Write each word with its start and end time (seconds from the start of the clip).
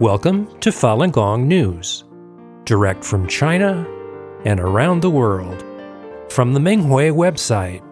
Welcome 0.00 0.58
to 0.60 0.70
Falun 0.70 1.12
Gong 1.12 1.46
News, 1.46 2.04
direct 2.64 3.04
from 3.04 3.28
China 3.28 3.86
and 4.46 4.58
around 4.58 5.02
the 5.02 5.10
world, 5.10 5.62
from 6.32 6.54
the 6.54 6.58
Minghui 6.58 7.12
website. 7.12 7.82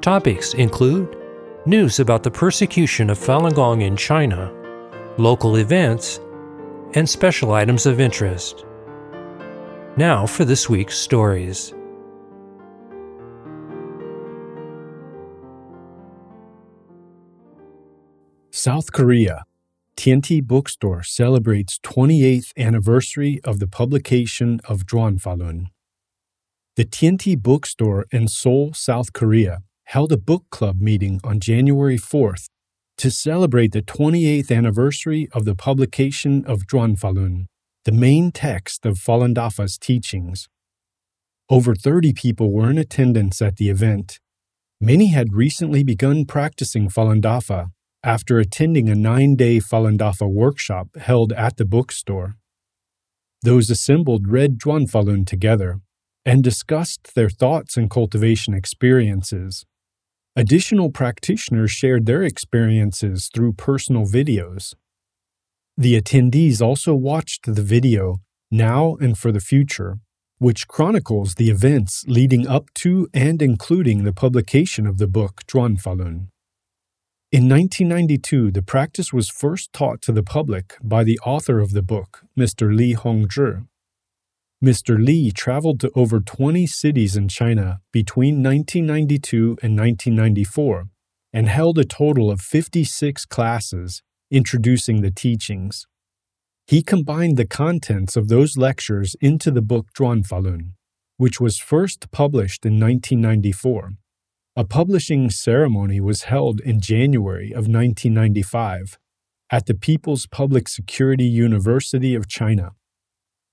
Topics 0.00 0.54
include 0.54 1.16
news 1.66 1.98
about 1.98 2.22
the 2.22 2.30
persecution 2.30 3.10
of 3.10 3.18
Falun 3.18 3.52
Gong 3.52 3.80
in 3.80 3.96
China, 3.96 4.54
local 5.18 5.56
events, 5.56 6.20
and 6.94 7.10
special 7.10 7.52
items 7.52 7.84
of 7.86 7.98
interest. 7.98 8.64
Now 9.96 10.24
for 10.24 10.44
this 10.44 10.68
week's 10.70 10.96
stories. 10.96 11.74
South 18.52 18.92
Korea 18.92 19.44
Tianti 19.96 20.42
Bookstore 20.42 21.02
celebrates 21.02 21.78
28th 21.78 22.52
anniversary 22.58 23.40
of 23.44 23.58
the 23.60 23.66
publication 23.66 24.60
of 24.68 24.86
Falun. 24.86 25.66
The 26.76 26.84
Tianti 26.84 27.36
Bookstore 27.36 28.04
in 28.12 28.28
Seoul, 28.28 28.74
South 28.74 29.14
Korea, 29.14 29.62
held 29.84 30.12
a 30.12 30.18
book 30.18 30.44
club 30.50 30.80
meeting 30.80 31.18
on 31.24 31.40
January 31.40 31.96
4th 31.96 32.48
to 32.98 33.10
celebrate 33.10 33.72
the 33.72 33.80
28th 33.80 34.54
anniversary 34.54 35.28
of 35.32 35.46
the 35.46 35.54
publication 35.54 36.44
of 36.44 36.66
Falun, 36.66 37.46
the 37.84 37.92
main 37.92 38.30
text 38.30 38.84
of 38.84 38.98
Falun 38.98 39.34
Dafa's 39.34 39.78
teachings. 39.78 40.46
Over 41.48 41.74
30 41.74 42.12
people 42.12 42.52
were 42.52 42.70
in 42.70 42.76
attendance 42.76 43.40
at 43.40 43.56
the 43.56 43.70
event. 43.70 44.20
Many 44.78 45.06
had 45.06 45.32
recently 45.32 45.82
begun 45.82 46.26
practicing 46.26 46.90
Falun 46.90 47.22
Dafa 47.22 47.70
after 48.06 48.38
attending 48.38 48.88
a 48.88 48.94
nine 48.94 49.34
day 49.34 49.58
Falun 49.58 49.98
Dafa 49.98 50.32
workshop 50.32 50.96
held 50.96 51.32
at 51.32 51.56
the 51.56 51.64
bookstore. 51.64 52.36
Those 53.42 53.68
assembled 53.68 54.28
read 54.28 54.60
Zhuan 54.60 54.88
Falun 54.88 55.26
together 55.26 55.80
and 56.24 56.42
discussed 56.42 57.14
their 57.16 57.28
thoughts 57.28 57.76
and 57.76 57.90
cultivation 57.90 58.54
experiences. 58.54 59.66
Additional 60.36 60.90
practitioners 60.90 61.72
shared 61.72 62.06
their 62.06 62.22
experiences 62.22 63.28
through 63.34 63.54
personal 63.54 64.06
videos. 64.06 64.74
The 65.76 66.00
attendees 66.00 66.62
also 66.62 66.94
watched 66.94 67.54
the 67.56 67.62
video 67.62 68.20
Now 68.52 68.94
and 69.00 69.18
for 69.18 69.32
the 69.32 69.40
Future, 69.40 69.98
which 70.38 70.68
chronicles 70.68 71.34
the 71.34 71.50
events 71.50 72.04
leading 72.06 72.46
up 72.46 72.72
to 72.74 73.08
and 73.12 73.42
including 73.42 74.04
the 74.04 74.12
publication 74.12 74.86
of 74.86 74.98
the 74.98 75.08
book 75.08 75.42
Zhuan 75.48 75.82
Falun. 75.82 76.28
In 77.32 77.48
1992, 77.48 78.52
the 78.52 78.62
practice 78.62 79.12
was 79.12 79.28
first 79.28 79.72
taught 79.72 80.00
to 80.02 80.12
the 80.12 80.22
public 80.22 80.76
by 80.80 81.02
the 81.02 81.18
author 81.26 81.58
of 81.58 81.72
the 81.72 81.82
book, 81.82 82.22
Mr. 82.38 82.72
Li 82.72 82.94
Hongzhi. 82.94 83.66
Mr. 84.64 85.04
Li 85.04 85.32
traveled 85.32 85.80
to 85.80 85.90
over 85.96 86.20
20 86.20 86.68
cities 86.68 87.16
in 87.16 87.26
China 87.26 87.80
between 87.92 88.44
1992 88.44 89.58
and 89.60 89.76
1994 89.76 90.84
and 91.32 91.48
held 91.48 91.78
a 91.78 91.84
total 91.84 92.30
of 92.30 92.40
56 92.40 93.24
classes 93.26 94.04
introducing 94.30 95.00
the 95.00 95.10
teachings. 95.10 95.88
He 96.68 96.80
combined 96.80 97.36
the 97.36 97.44
contents 97.44 98.14
of 98.14 98.28
those 98.28 98.56
lectures 98.56 99.16
into 99.20 99.50
the 99.50 99.62
book 99.62 99.88
Zhuan 99.98 100.24
Falun, 100.24 100.74
which 101.16 101.40
was 101.40 101.58
first 101.58 102.12
published 102.12 102.64
in 102.64 102.78
1994 102.78 103.94
a 104.58 104.64
publishing 104.64 105.28
ceremony 105.28 106.00
was 106.00 106.22
held 106.22 106.60
in 106.60 106.80
January 106.80 107.50
of 107.50 107.68
1995 107.68 108.98
at 109.50 109.66
the 109.66 109.74
People's 109.74 110.26
Public 110.26 110.66
Security 110.66 111.26
University 111.26 112.14
of 112.14 112.26
China. 112.26 112.70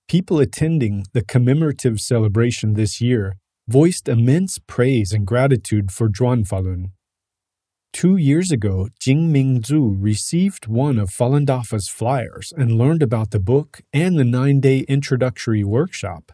People 0.07 0.39
attending 0.39 1.03
the 1.11 1.21
commemorative 1.21 1.99
celebration 1.99 2.75
this 2.75 3.01
year 3.01 3.35
voiced 3.67 4.07
immense 4.07 4.59
praise 4.65 5.11
and 5.11 5.27
gratitude 5.27 5.91
for 5.91 6.07
Zhuan 6.07 6.47
Falun. 6.47 6.91
Two 7.91 8.15
years 8.15 8.49
ago, 8.49 8.87
Jing 8.97 9.31
Mingzhu 9.33 9.97
received 9.99 10.67
one 10.67 10.97
of 10.97 11.09
Falun 11.09 11.45
Dafa's 11.45 11.89
flyers 11.89 12.53
and 12.55 12.77
learned 12.77 13.03
about 13.03 13.31
the 13.31 13.41
book 13.41 13.81
and 13.91 14.17
the 14.17 14.23
nine 14.23 14.61
day 14.61 14.79
introductory 14.87 15.65
workshop. 15.65 16.31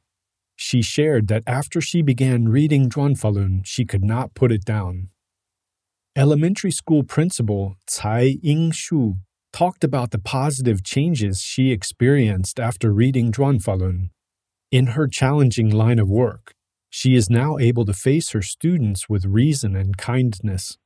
She 0.62 0.82
shared 0.82 1.30
that 1.30 1.44
after 1.48 1.80
she 1.80 2.02
began 2.02 2.50
reading 2.50 2.90
Zhuan 2.90 3.18
Falun, 3.18 3.62
she 3.66 3.86
could 3.86 4.04
not 4.04 4.34
put 4.34 4.52
it 4.52 4.66
down. 4.66 5.08
Elementary 6.18 6.70
school 6.70 7.04
principal 7.04 7.78
Cai 7.90 8.36
Yingshu 8.44 9.20
talked 9.54 9.86
about 9.86 10.12
the 10.12 10.20
positive 10.20 10.84
changes 10.84 11.40
she 11.40 11.72
experienced 11.72 12.60
after 12.60 12.92
reading 12.92 13.32
Zhuan 13.32 13.64
Falun. 13.64 14.10
In 14.70 14.88
her 14.88 15.08
challenging 15.08 15.70
line 15.70 15.98
of 15.98 16.10
work, 16.10 16.54
she 16.90 17.16
is 17.16 17.30
now 17.30 17.58
able 17.58 17.86
to 17.86 17.94
face 17.94 18.32
her 18.32 18.42
students 18.42 19.08
with 19.08 19.24
reason 19.24 19.78
and 19.78 19.96
kindness. 19.96 20.78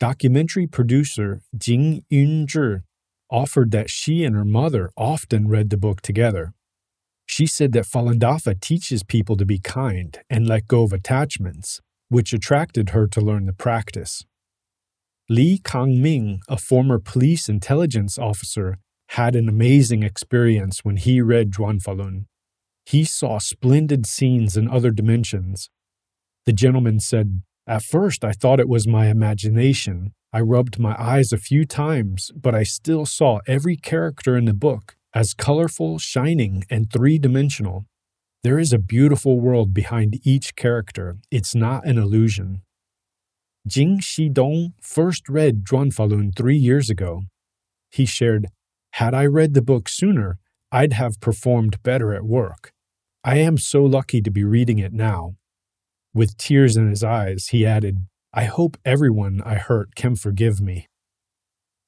Documentary 0.00 0.66
producer 0.66 1.42
Jing 1.56 2.02
Yunzhi 2.10 2.82
offered 3.30 3.70
that 3.70 3.88
she 3.88 4.24
and 4.24 4.34
her 4.34 4.44
mother 4.44 4.90
often 4.96 5.46
read 5.46 5.70
the 5.70 5.76
book 5.76 6.00
together. 6.00 6.54
She 7.36 7.48
said 7.48 7.72
that 7.72 7.84
Falun 7.84 8.20
Dafa 8.20 8.60
teaches 8.60 9.02
people 9.02 9.36
to 9.38 9.44
be 9.44 9.58
kind 9.58 10.20
and 10.30 10.46
let 10.46 10.68
go 10.68 10.84
of 10.84 10.92
attachments, 10.92 11.80
which 12.08 12.32
attracted 12.32 12.90
her 12.90 13.08
to 13.08 13.20
learn 13.20 13.46
the 13.46 13.52
practice. 13.52 14.24
Li 15.28 15.58
Kangming, 15.58 16.38
a 16.46 16.56
former 16.56 17.00
police 17.00 17.48
intelligence 17.48 18.18
officer, 18.18 18.78
had 19.18 19.34
an 19.34 19.48
amazing 19.48 20.04
experience 20.04 20.84
when 20.84 20.96
he 20.96 21.20
read 21.20 21.50
Zhuan 21.50 21.82
Falun. 21.82 22.26
He 22.86 23.02
saw 23.02 23.40
splendid 23.40 24.06
scenes 24.06 24.56
in 24.56 24.68
other 24.68 24.92
dimensions. 24.92 25.70
The 26.46 26.52
gentleman 26.52 27.00
said, 27.00 27.42
At 27.66 27.82
first 27.82 28.22
I 28.24 28.30
thought 28.30 28.60
it 28.60 28.68
was 28.68 28.86
my 28.86 29.08
imagination. 29.08 30.12
I 30.32 30.40
rubbed 30.40 30.78
my 30.78 30.94
eyes 30.96 31.32
a 31.32 31.38
few 31.48 31.64
times, 31.64 32.30
but 32.36 32.54
I 32.54 32.62
still 32.62 33.04
saw 33.04 33.40
every 33.48 33.74
character 33.76 34.36
in 34.36 34.44
the 34.44 34.54
book 34.54 34.94
as 35.14 35.32
colorful, 35.32 35.98
shining, 35.98 36.64
and 36.68 36.90
three 36.90 37.18
dimensional. 37.18 37.86
There 38.42 38.58
is 38.58 38.72
a 38.72 38.78
beautiful 38.78 39.40
world 39.40 39.72
behind 39.72 40.18
each 40.24 40.56
character. 40.56 41.16
It's 41.30 41.54
not 41.54 41.86
an 41.86 41.96
illusion. 41.96 42.62
Jing 43.66 44.00
Shidong 44.00 44.72
first 44.82 45.28
read 45.28 45.64
Zhuan 45.64 45.94
Falun 45.94 46.36
three 46.36 46.58
years 46.58 46.90
ago. 46.90 47.22
He 47.90 48.04
shared, 48.04 48.48
Had 48.94 49.14
I 49.14 49.24
read 49.24 49.54
the 49.54 49.62
book 49.62 49.88
sooner, 49.88 50.38
I'd 50.70 50.92
have 50.92 51.20
performed 51.20 51.82
better 51.82 52.12
at 52.12 52.24
work. 52.24 52.72
I 53.22 53.38
am 53.38 53.56
so 53.56 53.84
lucky 53.84 54.20
to 54.20 54.30
be 54.30 54.44
reading 54.44 54.78
it 54.78 54.92
now. 54.92 55.36
With 56.12 56.36
tears 56.36 56.76
in 56.76 56.90
his 56.90 57.02
eyes, 57.02 57.48
he 57.48 57.64
added, 57.64 57.98
I 58.34 58.44
hope 58.44 58.76
everyone 58.84 59.40
I 59.44 59.54
hurt 59.54 59.94
can 59.94 60.16
forgive 60.16 60.60
me. 60.60 60.88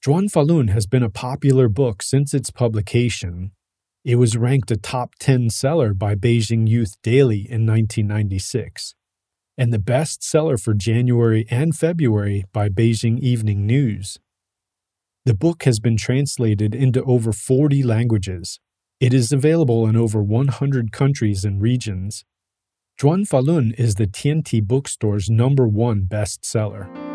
Zhuan 0.07 0.31
Falun 0.31 0.71
has 0.71 0.87
been 0.87 1.03
a 1.03 1.11
popular 1.11 1.69
book 1.69 2.01
since 2.01 2.33
its 2.33 2.53
publication. 2.53 3.51
It 4.05 4.15
was 4.15 4.37
ranked 4.37 4.71
a 4.71 4.77
top 4.77 5.17
10 5.19 5.51
seller 5.51 5.95
by 5.95 6.15
Beijing 6.15 6.69
Youth 6.69 6.95
Daily 7.03 7.39
in 7.39 7.67
1996, 7.67 8.95
and 9.59 9.73
the 9.73 9.81
best 9.81 10.23
seller 10.23 10.57
for 10.59 10.75
January 10.75 11.45
and 11.51 11.75
February 11.75 12.45
by 12.53 12.69
Beijing 12.69 13.19
Evening 13.19 13.67
News. 13.67 14.21
The 15.25 15.35
book 15.35 15.65
has 15.65 15.81
been 15.81 15.97
translated 15.97 16.73
into 16.73 17.03
over 17.03 17.33
40 17.33 17.83
languages. 17.83 18.61
It 19.01 19.13
is 19.13 19.33
available 19.33 19.89
in 19.89 19.97
over 19.97 20.23
100 20.23 20.93
countries 20.93 21.45
and 21.45 21.61
regions. 21.61 22.25
Zhuan 22.97 23.29
Falun 23.29 23.75
is 23.77 23.97
the 23.97 24.07
Tianti 24.07 24.63
bookstore's 24.63 25.29
number 25.29 25.67
one 25.67 26.03
bestseller. 26.03 27.06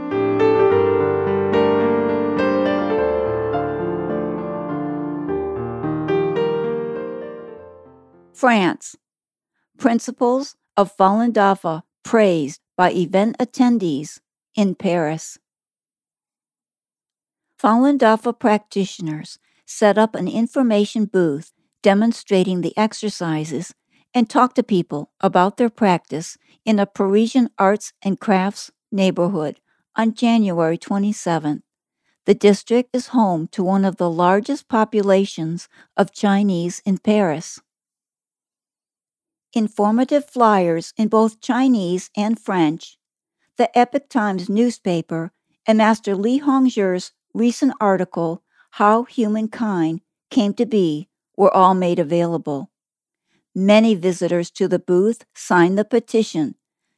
France. 8.42 8.96
Principles 9.78 10.56
of 10.76 10.98
Falun 10.98 11.32
Dafa 11.32 11.84
praised 12.04 12.60
by 12.76 12.92
event 12.92 13.38
attendees 13.38 14.20
in 14.56 14.74
Paris. 14.74 15.38
Falun 17.62 18.00
Dafa 18.00 18.34
practitioners 18.34 19.38
set 19.68 20.00
up 20.00 20.16
an 20.16 20.28
information 20.28 21.06
booth 21.06 21.54
demonstrating 21.84 22.62
the 22.62 22.76
exercises 22.76 23.76
and 24.12 24.28
talked 24.28 24.56
to 24.56 24.64
people 24.64 25.12
about 25.22 25.58
their 25.58 25.70
practice 25.70 26.40
in 26.66 26.80
a 26.80 26.88
Parisian 26.88 27.48
arts 27.60 27.94
and 28.02 28.20
crafts 28.20 28.72
neighborhood 28.92 29.60
on 29.96 30.16
January 30.16 30.80
27th. 30.80 31.62
The 32.26 32.34
district 32.34 32.96
is 32.96 33.10
home 33.10 33.50
to 33.50 33.64
one 33.64 33.86
of 33.86 33.98
the 33.98 34.10
largest 34.10 34.68
populations 34.68 35.70
of 35.96 36.12
Chinese 36.12 36.82
in 36.88 36.98
Paris 36.98 37.60
informative 39.54 40.30
flyers 40.30 40.94
in 40.98 41.08
both 41.08 41.42
Chinese 41.42 42.10
and 42.16 42.40
French, 42.40 42.98
the 43.58 43.76
Epoch 43.78 44.10
Times 44.10 44.50
newspaper, 44.50 45.32
and 45.68 45.78
Master 45.78 46.16
Li 46.16 46.40
Hongzhi's 46.40 47.12
recent 47.34 47.74
article 47.80 48.44
how 48.72 49.04
humankind 49.04 50.02
came 50.30 50.54
to 50.54 50.66
be 50.66 51.10
were 51.36 51.54
all 51.54 51.74
made 51.74 52.00
available. 52.00 52.72
Many 53.54 53.96
visitors 53.96 54.50
to 54.52 54.68
the 54.68 54.80
booth 54.80 55.26
signed 55.36 55.78
the 55.78 55.86
petition 55.86 56.56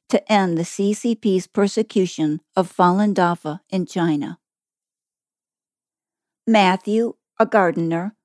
to 0.09 0.31
end 0.31 0.57
the 0.57 0.63
CCP's 0.63 1.47
persecution 1.47 2.41
of 2.55 2.71
Falun 2.71 3.15
Dafa 3.15 3.61
in 3.69 3.87
China. 3.87 4.37
Matthew, 6.45 7.15
a 7.39 7.45
gardener, 7.45 8.15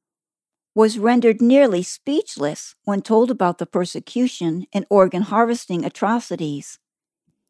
was 0.79 0.97
rendered 0.97 1.43
nearly 1.43 1.83
speechless 1.83 2.77
when 2.85 3.03
told 3.03 3.33
about 3.33 3.59
the 3.59 3.67
persecution 3.67 4.65
and 4.73 4.87
organ 4.89 5.23
harvesting 5.23 5.85
atrocities. 5.85 6.79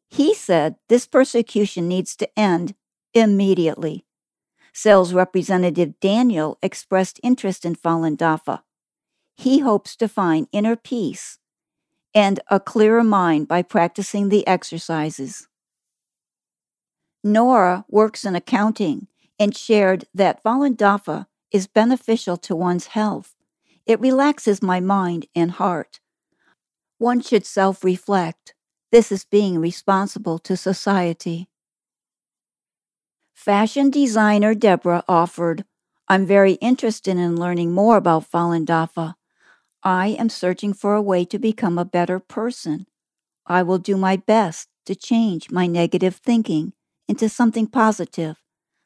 He 0.08 0.32
said 0.32 0.76
this 0.88 1.06
persecution 1.06 1.88
needs 1.88 2.16
to 2.16 2.38
end 2.38 2.74
immediately. 3.12 4.06
Sales 4.72 5.12
representative 5.12 6.00
Daniel 6.00 6.56
expressed 6.62 7.20
interest 7.22 7.66
in 7.66 7.76
Falun 7.76 8.16
Dafa. 8.16 8.62
He 9.36 9.58
hopes 9.58 9.94
to 9.96 10.08
find 10.08 10.48
inner 10.50 10.74
peace 10.74 11.38
and 12.14 12.40
a 12.50 12.58
clearer 12.58 13.04
mind 13.04 13.46
by 13.46 13.60
practicing 13.60 14.30
the 14.30 14.46
exercises. 14.46 15.48
Nora 17.22 17.84
works 17.90 18.24
in 18.24 18.34
accounting 18.34 19.06
and 19.38 19.54
shared 19.54 20.06
that 20.14 20.42
Falun 20.42 20.78
Dafa 20.78 21.26
is 21.52 21.66
beneficial 21.66 22.36
to 22.38 22.56
one's 22.56 22.88
health. 22.88 23.34
It 23.86 24.00
relaxes 24.00 24.62
my 24.62 24.80
mind 24.80 25.26
and 25.34 25.50
heart. 25.52 26.00
One 26.98 27.20
should 27.20 27.46
self 27.46 27.84
reflect. 27.84 28.54
This 28.92 29.12
is 29.12 29.24
being 29.24 29.58
responsible 29.58 30.38
to 30.40 30.56
society. 30.56 31.48
Fashion 33.34 33.90
designer 33.90 34.54
Deborah 34.54 35.04
offered, 35.08 35.64
I'm 36.08 36.26
very 36.26 36.54
interested 36.54 37.16
in 37.16 37.36
learning 37.36 37.72
more 37.72 37.96
about 37.96 38.30
Falun 38.30 38.64
Dafa. 38.66 39.14
I 39.82 40.08
am 40.08 40.28
searching 40.28 40.72
for 40.74 40.94
a 40.94 41.02
way 41.02 41.24
to 41.26 41.38
become 41.38 41.78
a 41.78 41.84
better 41.84 42.18
person. 42.20 42.86
I 43.46 43.62
will 43.64 43.78
do 43.78 43.96
my 43.96 44.16
best 44.16 44.68
to 44.86 44.94
change 44.96 45.50
my 45.50 45.66
negative 45.66 46.16
thinking 46.16 46.74
into 47.08 47.28
something 47.28 47.66
positive, 47.68 48.38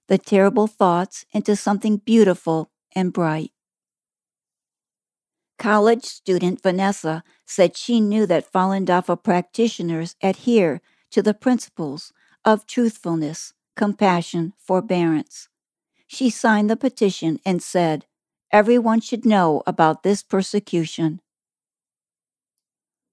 the 0.08 0.18
terrible 0.18 0.66
thoughts 0.66 1.24
into 1.32 1.56
something 1.56 1.96
beautiful 1.96 2.70
and 2.94 3.12
bright. 3.12 3.52
College 5.58 6.04
student 6.04 6.60
Vanessa 6.62 7.22
said 7.46 7.76
she 7.76 8.00
knew 8.00 8.26
that 8.26 8.50
Falun 8.50 8.84
Dafa 8.84 9.22
practitioners 9.22 10.16
adhere 10.22 10.80
to 11.10 11.22
the 11.22 11.34
principles 11.34 12.12
of 12.44 12.66
truthfulness, 12.66 13.52
compassion, 13.76 14.54
forbearance. 14.58 15.48
She 16.06 16.30
signed 16.30 16.68
the 16.68 16.76
petition 16.76 17.38
and 17.46 17.62
said, 17.62 18.06
Everyone 18.50 19.00
should 19.00 19.24
know 19.24 19.62
about 19.66 20.02
this 20.02 20.22
persecution. 20.22 21.20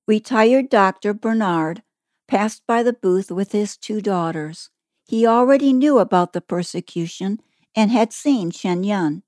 Retired 0.08 0.70
Dr. 0.70 1.14
Bernard 1.14 1.84
passed 2.28 2.64
by 2.68 2.84
the 2.84 2.94
booth 2.94 3.32
with 3.32 3.52
his 3.52 3.78
two 3.78 4.02
daughters. 4.02 4.70
He 5.10 5.26
already 5.26 5.74
knew 5.74 5.98
about 5.98 6.34
the 6.34 6.40
persecution 6.40 7.40
and 7.76 7.90
had 7.90 8.14
seen 8.14 8.52
Shen 8.52 8.84
Yun. 8.84 9.24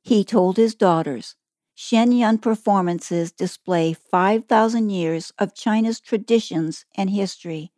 He 0.00 0.22
told 0.22 0.56
his 0.56 0.76
daughters, 0.76 1.34
Shen 1.74 2.12
Yun 2.12 2.38
performances 2.38 3.32
display 3.32 3.94
5,000 3.94 4.90
years 4.90 5.32
of 5.36 5.52
China's 5.52 5.98
traditions 5.98 6.84
and 6.96 7.10
history. 7.10 7.72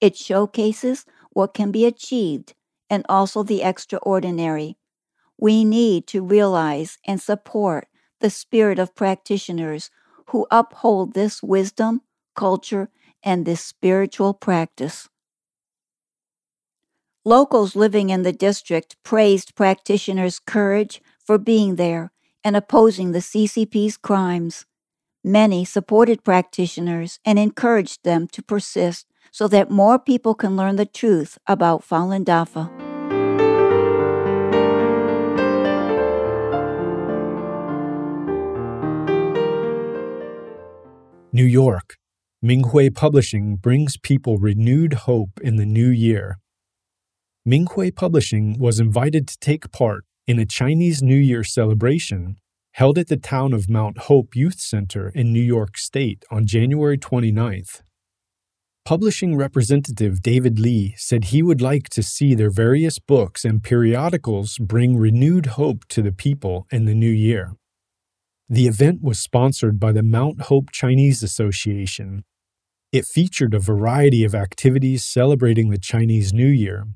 It 0.00 0.16
showcases 0.16 1.04
what 1.32 1.52
can 1.52 1.72
be 1.72 1.84
achieved 1.84 2.54
and 2.88 3.04
also 3.08 3.42
the 3.42 3.64
extraordinary. 3.64 4.76
We 5.36 5.64
need 5.64 6.06
to 6.06 6.22
realize 6.22 6.98
and 7.04 7.20
support 7.20 7.88
the 8.20 8.30
spirit 8.30 8.78
of 8.78 8.94
practitioners 8.94 9.90
who 10.26 10.46
uphold 10.48 11.14
this 11.14 11.42
wisdom, 11.42 12.02
culture, 12.36 12.88
and 13.20 13.44
this 13.44 13.64
spiritual 13.64 14.32
practice. 14.32 15.08
Locals 17.26 17.76
living 17.76 18.08
in 18.08 18.22
the 18.22 18.32
district 18.32 18.96
praised 19.02 19.54
practitioners' 19.54 20.38
courage 20.38 21.02
for 21.22 21.36
being 21.36 21.76
there 21.76 22.12
and 22.42 22.56
opposing 22.56 23.12
the 23.12 23.18
CCP's 23.18 23.98
crimes. 23.98 24.64
Many 25.22 25.66
supported 25.66 26.24
practitioners 26.24 27.18
and 27.22 27.38
encouraged 27.38 28.04
them 28.04 28.26
to 28.28 28.42
persist 28.42 29.06
so 29.30 29.46
that 29.48 29.70
more 29.70 29.98
people 29.98 30.34
can 30.34 30.56
learn 30.56 30.76
the 30.76 30.86
truth 30.86 31.36
about 31.46 31.86
Falun 31.86 32.24
Dafa. 32.24 32.70
New 41.34 41.44
York, 41.44 41.98
Minghui 42.42 42.94
Publishing 42.94 43.56
brings 43.56 43.98
people 43.98 44.38
renewed 44.38 44.94
hope 45.04 45.38
in 45.42 45.56
the 45.56 45.66
new 45.66 45.90
year. 45.90 46.38
Minghui 47.50 47.92
Publishing 47.92 48.56
was 48.60 48.78
invited 48.78 49.26
to 49.26 49.36
take 49.40 49.72
part 49.72 50.04
in 50.24 50.38
a 50.38 50.46
Chinese 50.46 51.02
New 51.02 51.16
Year 51.16 51.42
celebration 51.42 52.36
held 52.74 52.96
at 52.96 53.08
the 53.08 53.16
town 53.16 53.52
of 53.52 53.68
Mount 53.68 53.98
Hope 54.02 54.36
Youth 54.36 54.60
Center 54.60 55.08
in 55.16 55.32
New 55.32 55.42
York 55.42 55.76
State 55.76 56.24
on 56.30 56.46
January 56.46 56.96
29th. 56.96 57.82
Publishing 58.84 59.36
representative 59.36 60.22
David 60.22 60.60
Lee 60.60 60.94
said 60.96 61.24
he 61.24 61.42
would 61.42 61.60
like 61.60 61.88
to 61.88 62.04
see 62.04 62.36
their 62.36 62.52
various 62.52 63.00
books 63.00 63.44
and 63.44 63.64
periodicals 63.64 64.56
bring 64.58 64.96
renewed 64.96 65.46
hope 65.46 65.84
to 65.88 66.02
the 66.02 66.12
people 66.12 66.68
in 66.70 66.84
the 66.84 66.94
new 66.94 67.10
year. 67.10 67.56
The 68.48 68.68
event 68.68 69.02
was 69.02 69.18
sponsored 69.18 69.80
by 69.80 69.90
the 69.90 70.04
Mount 70.04 70.42
Hope 70.42 70.70
Chinese 70.70 71.20
Association. 71.24 72.22
It 72.92 73.06
featured 73.06 73.54
a 73.54 73.58
variety 73.58 74.22
of 74.22 74.36
activities 74.36 75.04
celebrating 75.04 75.70
the 75.70 75.78
Chinese 75.78 76.32
New 76.32 76.46
Year, 76.46 76.86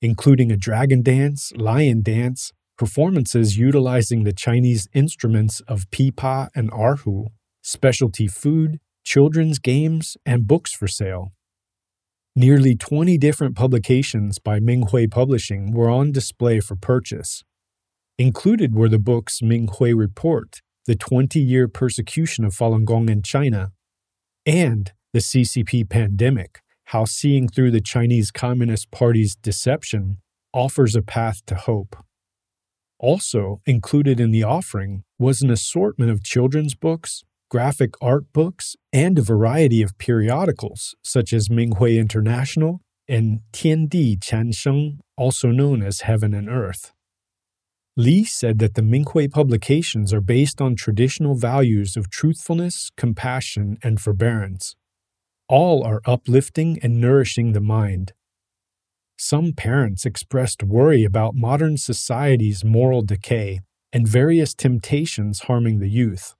including 0.00 0.50
a 0.50 0.56
dragon 0.56 1.02
dance, 1.02 1.52
lion 1.56 2.02
dance, 2.02 2.52
performances 2.76 3.56
utilizing 3.56 4.24
the 4.24 4.32
Chinese 4.32 4.88
instruments 4.92 5.60
of 5.62 5.90
pipa 5.90 6.50
and 6.54 6.70
erhu, 6.70 7.28
specialty 7.62 8.26
food, 8.26 8.78
children's 9.04 9.58
games, 9.58 10.16
and 10.26 10.46
books 10.46 10.72
for 10.72 10.86
sale. 10.86 11.32
Nearly 12.34 12.76
20 12.76 13.16
different 13.16 13.56
publications 13.56 14.38
by 14.38 14.60
Minghui 14.60 15.10
Publishing 15.10 15.72
were 15.72 15.88
on 15.88 16.12
display 16.12 16.60
for 16.60 16.76
purchase. 16.76 17.42
Included 18.18 18.74
were 18.74 18.90
the 18.90 18.98
books 18.98 19.40
Minghui 19.40 19.96
Report, 19.96 20.60
The 20.86 20.96
20 20.96 21.40
Year 21.40 21.66
Persecution 21.66 22.44
of 22.44 22.52
Falun 22.52 22.84
Gong 22.84 23.08
in 23.08 23.22
China, 23.22 23.72
and 24.44 24.92
The 25.14 25.20
CCP 25.20 25.88
Pandemic 25.88 26.60
How 26.90 27.04
Seeing 27.04 27.48
Through 27.48 27.72
the 27.72 27.80
Chinese 27.80 28.30
Communist 28.30 28.92
Party's 28.92 29.34
Deception 29.34 30.18
Offers 30.54 30.94
a 30.94 31.02
Path 31.02 31.44
to 31.46 31.56
Hope. 31.56 31.96
Also 33.00 33.60
included 33.66 34.20
in 34.20 34.30
the 34.30 34.44
offering 34.44 35.02
was 35.18 35.42
an 35.42 35.50
assortment 35.50 36.12
of 36.12 36.22
children's 36.22 36.76
books, 36.76 37.24
graphic 37.50 37.94
art 38.00 38.32
books, 38.32 38.76
and 38.92 39.18
a 39.18 39.22
variety 39.22 39.82
of 39.82 39.98
periodicals 39.98 40.94
such 41.02 41.32
as 41.32 41.48
Minghui 41.48 41.98
International 41.98 42.80
and 43.08 43.40
Tian 43.52 43.88
Tiandi 43.88 44.20
Qiansheng, 44.20 44.98
also 45.16 45.50
known 45.50 45.82
as 45.82 46.02
Heaven 46.02 46.32
and 46.32 46.48
Earth. 46.48 46.92
Li 47.96 48.22
said 48.22 48.60
that 48.60 48.74
the 48.74 48.82
Minghui 48.82 49.28
publications 49.28 50.12
are 50.12 50.20
based 50.20 50.60
on 50.60 50.76
traditional 50.76 51.34
values 51.34 51.96
of 51.96 52.10
truthfulness, 52.10 52.92
compassion, 52.96 53.76
and 53.82 54.00
forbearance. 54.00 54.76
All 55.48 55.84
are 55.84 56.02
uplifting 56.04 56.78
and 56.82 57.00
nourishing 57.00 57.52
the 57.52 57.60
mind. 57.60 58.12
Some 59.16 59.52
parents 59.52 60.04
expressed 60.04 60.62
worry 60.62 61.04
about 61.04 61.34
modern 61.36 61.76
society's 61.76 62.64
moral 62.64 63.02
decay 63.02 63.60
and 63.92 64.08
various 64.08 64.54
temptations 64.54 65.40
harming 65.40 65.78
the 65.78 65.88
youth. 65.88 66.34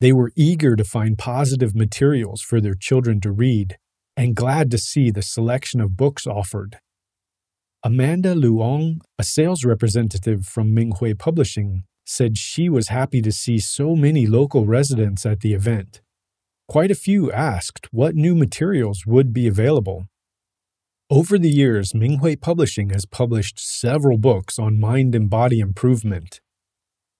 They 0.00 0.12
were 0.12 0.32
eager 0.34 0.74
to 0.74 0.84
find 0.84 1.18
positive 1.18 1.74
materials 1.74 2.40
for 2.40 2.60
their 2.60 2.74
children 2.74 3.20
to 3.20 3.30
read 3.30 3.76
and 4.16 4.34
glad 4.34 4.70
to 4.70 4.78
see 4.78 5.10
the 5.10 5.22
selection 5.22 5.80
of 5.80 5.96
books 5.96 6.26
offered. 6.26 6.78
Amanda 7.84 8.34
Luong, 8.34 9.00
a 9.18 9.22
sales 9.22 9.64
representative 9.64 10.46
from 10.46 10.74
Minghui 10.74 11.18
Publishing, 11.18 11.84
said 12.06 12.38
she 12.38 12.68
was 12.68 12.88
happy 12.88 13.20
to 13.22 13.32
see 13.32 13.58
so 13.58 13.94
many 13.94 14.26
local 14.26 14.66
residents 14.66 15.24
at 15.24 15.40
the 15.40 15.52
event. 15.52 16.00
Quite 16.70 16.92
a 16.92 17.06
few 17.08 17.32
asked 17.32 17.88
what 17.90 18.14
new 18.14 18.36
materials 18.36 19.04
would 19.04 19.32
be 19.32 19.48
available. 19.48 20.06
Over 21.10 21.36
the 21.36 21.50
years, 21.50 21.92
Minghui 21.92 22.40
Publishing 22.40 22.90
has 22.90 23.06
published 23.06 23.58
several 23.58 24.18
books 24.18 24.56
on 24.56 24.78
mind 24.78 25.16
and 25.16 25.28
body 25.28 25.58
improvement. 25.58 26.40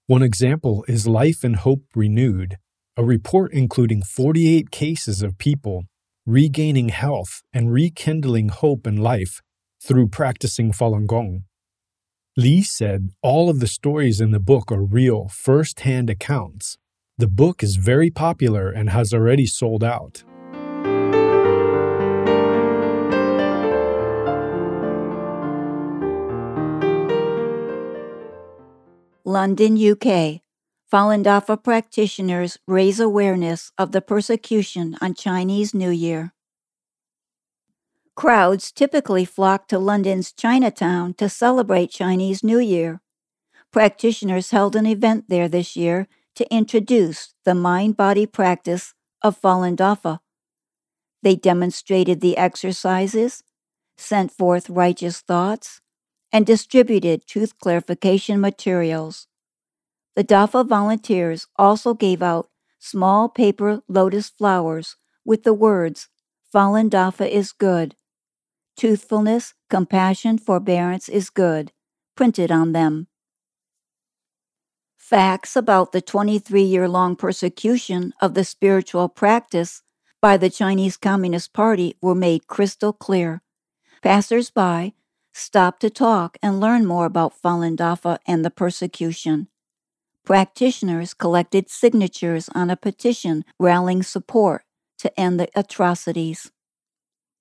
One 0.06 0.22
example 0.22 0.84
is 0.86 1.08
Life 1.08 1.42
and 1.42 1.56
Hope 1.56 1.82
Renewed, 1.96 2.58
a 2.96 3.02
report 3.02 3.52
including 3.52 4.02
48 4.02 4.70
cases 4.70 5.20
of 5.20 5.36
people 5.36 5.82
regaining 6.24 6.90
health 6.90 7.42
and 7.52 7.72
rekindling 7.72 8.50
hope 8.50 8.86
in 8.86 8.98
life 8.98 9.40
through 9.82 10.10
practicing 10.10 10.70
Falun 10.70 11.08
Gong. 11.08 11.42
Li 12.36 12.62
said 12.62 13.08
all 13.20 13.50
of 13.50 13.58
the 13.58 13.66
stories 13.66 14.20
in 14.20 14.30
the 14.30 14.38
book 14.38 14.70
are 14.70 14.84
real, 14.84 15.26
first 15.26 15.80
hand 15.80 16.08
accounts. 16.08 16.78
The 17.20 17.28
book 17.28 17.62
is 17.62 17.76
very 17.76 18.08
popular 18.08 18.70
and 18.70 18.88
has 18.88 19.12
already 19.12 19.44
sold 19.44 19.84
out. 19.84 20.24
London, 29.22 29.76
UK. 29.76 30.40
Falun 30.90 31.62
practitioners 31.62 32.56
raise 32.66 32.98
awareness 32.98 33.70
of 33.76 33.92
the 33.92 34.00
persecution 34.00 34.96
on 35.02 35.12
Chinese 35.12 35.74
New 35.74 35.90
Year. 35.90 36.32
Crowds 38.16 38.72
typically 38.72 39.26
flock 39.26 39.68
to 39.68 39.78
London's 39.78 40.32
Chinatown 40.32 41.12
to 41.18 41.28
celebrate 41.28 41.90
Chinese 41.90 42.42
New 42.42 42.58
Year. 42.58 43.02
Practitioners 43.70 44.52
held 44.52 44.74
an 44.74 44.86
event 44.86 45.26
there 45.28 45.50
this 45.50 45.76
year 45.76 46.08
to 46.36 46.52
introduce 46.54 47.34
the 47.44 47.54
mind 47.54 47.96
body 47.96 48.26
practice 48.26 48.94
of 49.22 49.40
Falun 49.40 49.76
Dafa. 49.76 50.20
They 51.22 51.36
demonstrated 51.36 52.20
the 52.20 52.36
exercises, 52.36 53.42
sent 53.98 54.32
forth 54.32 54.70
righteous 54.70 55.20
thoughts, 55.20 55.80
and 56.32 56.46
distributed 56.46 57.26
truth 57.26 57.58
clarification 57.58 58.40
materials. 58.40 59.26
The 60.16 60.24
Dafa 60.24 60.66
volunteers 60.66 61.46
also 61.56 61.94
gave 61.94 62.22
out 62.22 62.48
small 62.78 63.28
paper 63.28 63.82
lotus 63.88 64.28
flowers 64.28 64.96
with 65.24 65.42
the 65.42 65.54
words, 65.54 66.08
Falun 66.52 66.90
Dafa 66.90 67.28
is 67.28 67.52
good. 67.52 67.94
Truthfulness, 68.76 69.54
compassion, 69.68 70.38
forbearance 70.38 71.08
is 71.08 71.30
good, 71.30 71.72
printed 72.16 72.50
on 72.50 72.72
them. 72.72 73.08
Facts 75.10 75.56
about 75.56 75.90
the 75.90 76.00
23 76.00 76.62
year 76.62 76.88
long 76.88 77.16
persecution 77.16 78.14
of 78.20 78.34
the 78.34 78.44
spiritual 78.44 79.08
practice 79.08 79.82
by 80.22 80.36
the 80.36 80.48
Chinese 80.48 80.96
Communist 80.96 81.52
Party 81.52 81.96
were 82.00 82.14
made 82.14 82.46
crystal 82.46 82.92
clear. 82.92 83.42
Passers 84.04 84.52
by 84.52 84.92
stopped 85.32 85.80
to 85.80 85.90
talk 85.90 86.38
and 86.40 86.60
learn 86.60 86.86
more 86.86 87.06
about 87.06 87.34
Falun 87.34 87.76
Dafa 87.76 88.18
and 88.24 88.44
the 88.44 88.52
persecution. 88.52 89.48
Practitioners 90.24 91.12
collected 91.12 91.68
signatures 91.68 92.48
on 92.54 92.70
a 92.70 92.76
petition 92.76 93.44
rallying 93.58 94.04
support 94.04 94.62
to 94.98 95.10
end 95.18 95.40
the 95.40 95.48
atrocities. 95.56 96.52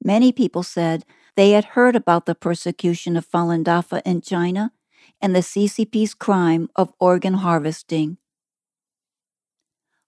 Many 0.03 0.31
people 0.31 0.63
said 0.63 1.05
they 1.35 1.51
had 1.51 1.75
heard 1.75 1.95
about 1.95 2.25
the 2.25 2.33
persecution 2.33 3.15
of 3.15 3.29
Falun 3.29 3.63
Dafa 3.63 4.01
in 4.07 4.21
China 4.21 4.71
and 5.21 5.35
the 5.35 5.43
CCP's 5.43 6.13
crime 6.13 6.69
of 6.75 6.93
organ 6.99 7.35
harvesting. 7.35 8.17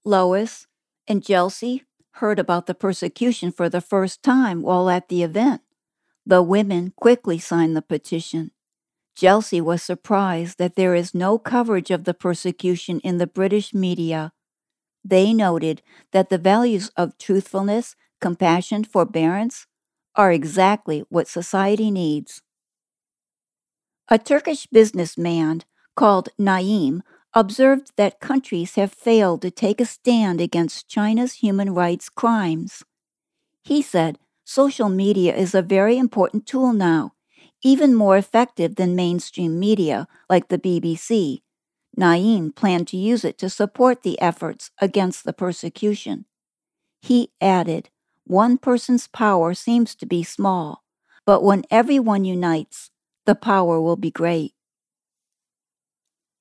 Lois 0.04 0.68
and 1.08 1.24
Chelsea 1.24 1.84
heard 2.16 2.40
about 2.40 2.66
the 2.66 2.74
persecution 2.74 3.52
for 3.52 3.70
the 3.70 3.82
first 3.82 4.24
time 4.24 4.62
while 4.62 4.90
at 4.90 5.10
the 5.10 5.24
event. 5.24 5.62
The 6.26 6.42
women 6.42 6.94
quickly 6.96 7.40
signed 7.40 7.76
the 7.76 7.82
petition. 7.82 8.52
Chelsea 9.16 9.62
was 9.62 9.84
surprised 9.84 10.58
that 10.58 10.76
there 10.76 10.96
is 10.96 11.14
no 11.14 11.38
coverage 11.38 11.92
of 11.92 12.06
the 12.06 12.14
persecution 12.14 13.00
in 13.02 13.18
the 13.18 13.28
British 13.28 13.74
media. 13.74 14.32
They 15.04 15.34
noted 15.34 15.82
that 16.12 16.30
the 16.30 16.38
values 16.38 16.90
of 16.96 17.18
truthfulness, 17.18 17.96
compassion, 18.20 18.84
forbearance 18.84 19.68
are 20.16 20.32
exactly 20.32 21.04
what 21.10 21.28
society 21.28 21.92
needs. 21.92 22.42
A 24.12 24.20
Turkish 24.20 24.68
businessman 24.68 25.62
called 25.96 26.28
Naim 26.38 27.02
observed 27.34 27.94
that 27.96 28.20
countries 28.20 28.76
have 28.76 28.92
failed 28.92 29.42
to 29.42 29.50
take 29.50 29.80
a 29.80 29.86
stand 29.86 30.42
against 30.42 30.90
China's 30.90 31.36
human 31.36 31.74
rights 31.74 32.10
crimes. 32.10 32.84
He 33.64 33.82
said 33.82 34.20
social 34.44 34.90
media 34.90 35.34
is 35.34 35.56
a 35.56 35.62
very 35.62 35.98
important 35.98 36.46
tool 36.46 36.74
now, 36.74 37.14
even 37.64 37.96
more 37.96 38.18
effective 38.18 38.76
than 38.76 38.98
mainstream 38.98 39.58
media 39.58 40.10
like 40.30 40.50
the 40.50 40.60
BBC. 40.60 41.44
Naim 41.96 42.52
planned 42.52 42.90
to 42.90 42.98
use 42.98 43.24
it 43.24 43.38
to 43.38 43.50
support 43.50 44.04
the 44.04 44.20
efforts 44.20 44.72
against 44.82 45.24
the 45.24 45.32
persecution. 45.32 46.26
He 47.02 47.32
added, 47.40 47.88
One 48.26 48.58
person's 48.58 49.08
power 49.08 49.54
seems 49.54 49.96
to 49.96 50.06
be 50.06 50.22
small, 50.22 50.84
but 51.26 51.44
when 51.44 51.64
everyone 51.72 52.26
unites, 52.26 52.91
the 53.26 53.36
power 53.36 53.82
will 53.82 53.96
be 53.96 54.12
great. 54.12 54.54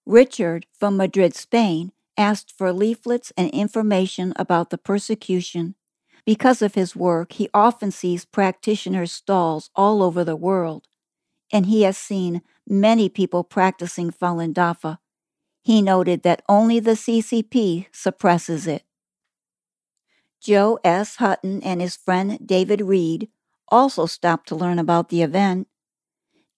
Richard 0.07 0.67
from 0.73 0.97
Madrid, 0.97 1.35
Spain, 1.35 1.93
asked 2.17 2.53
for 2.57 2.73
leaflets 2.73 3.33
and 3.37 3.51
information 3.51 4.33
about 4.37 4.71
the 4.71 4.79
persecution 4.79 5.75
because 6.27 6.63
of 6.63 6.75
his 6.75 6.95
work, 6.95 7.33
he 7.33 7.49
often 7.55 7.91
sees 7.91 8.25
practitioners' 8.25 9.13
stalls 9.13 9.71
all 9.75 10.03
over 10.03 10.25
the 10.25 10.37
world, 10.37 10.87
and 11.53 11.67
he 11.67 11.83
has 11.83 11.97
seen 11.97 12.43
many 12.69 13.09
people 13.09 13.45
practicing 13.45 14.11
Falun 14.11 14.53
Dafa. 14.53 14.99
He 15.63 15.83
noted 15.83 16.23
that 16.23 16.43
only 16.49 16.81
the 16.81 16.97
CCP 16.97 17.87
suppresses 17.93 18.67
it. 18.67 18.85
Joe 20.41 20.79
S. 20.85 21.17
Hutton 21.17 21.63
and 21.63 21.81
his 21.81 21.97
friend 21.97 22.39
David 22.45 22.81
Reed 22.81 23.29
also 23.69 24.07
stopped 24.07 24.49
to 24.49 24.57
learn 24.57 24.79
about 24.79 25.09
the 25.09 25.23
event. 25.23 25.69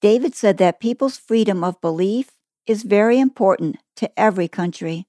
David 0.02 0.35
said 0.35 0.59
that 0.59 0.80
people's 0.80 1.16
freedom 1.16 1.62
of 1.62 1.80
belief 1.80 2.32
is 2.66 2.82
very 2.82 3.21
important 3.21 3.76
to 3.94 4.11
every 4.18 4.49
country. 4.49 5.06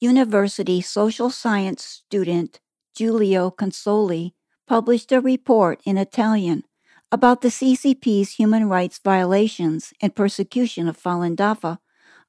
University 0.00 0.80
social 0.80 1.30
science 1.30 1.84
student 1.84 2.58
Giulio 2.96 3.48
Consoli 3.48 4.32
published 4.66 5.12
a 5.12 5.20
report 5.20 5.80
in 5.84 5.96
Italian 5.96 6.64
about 7.12 7.42
the 7.42 7.48
CCP's 7.48 8.32
human 8.32 8.68
rights 8.68 8.98
violations 9.04 9.92
and 10.02 10.16
persecution 10.16 10.88
of 10.88 11.00
Falun 11.00 11.36
Dafa 11.36 11.78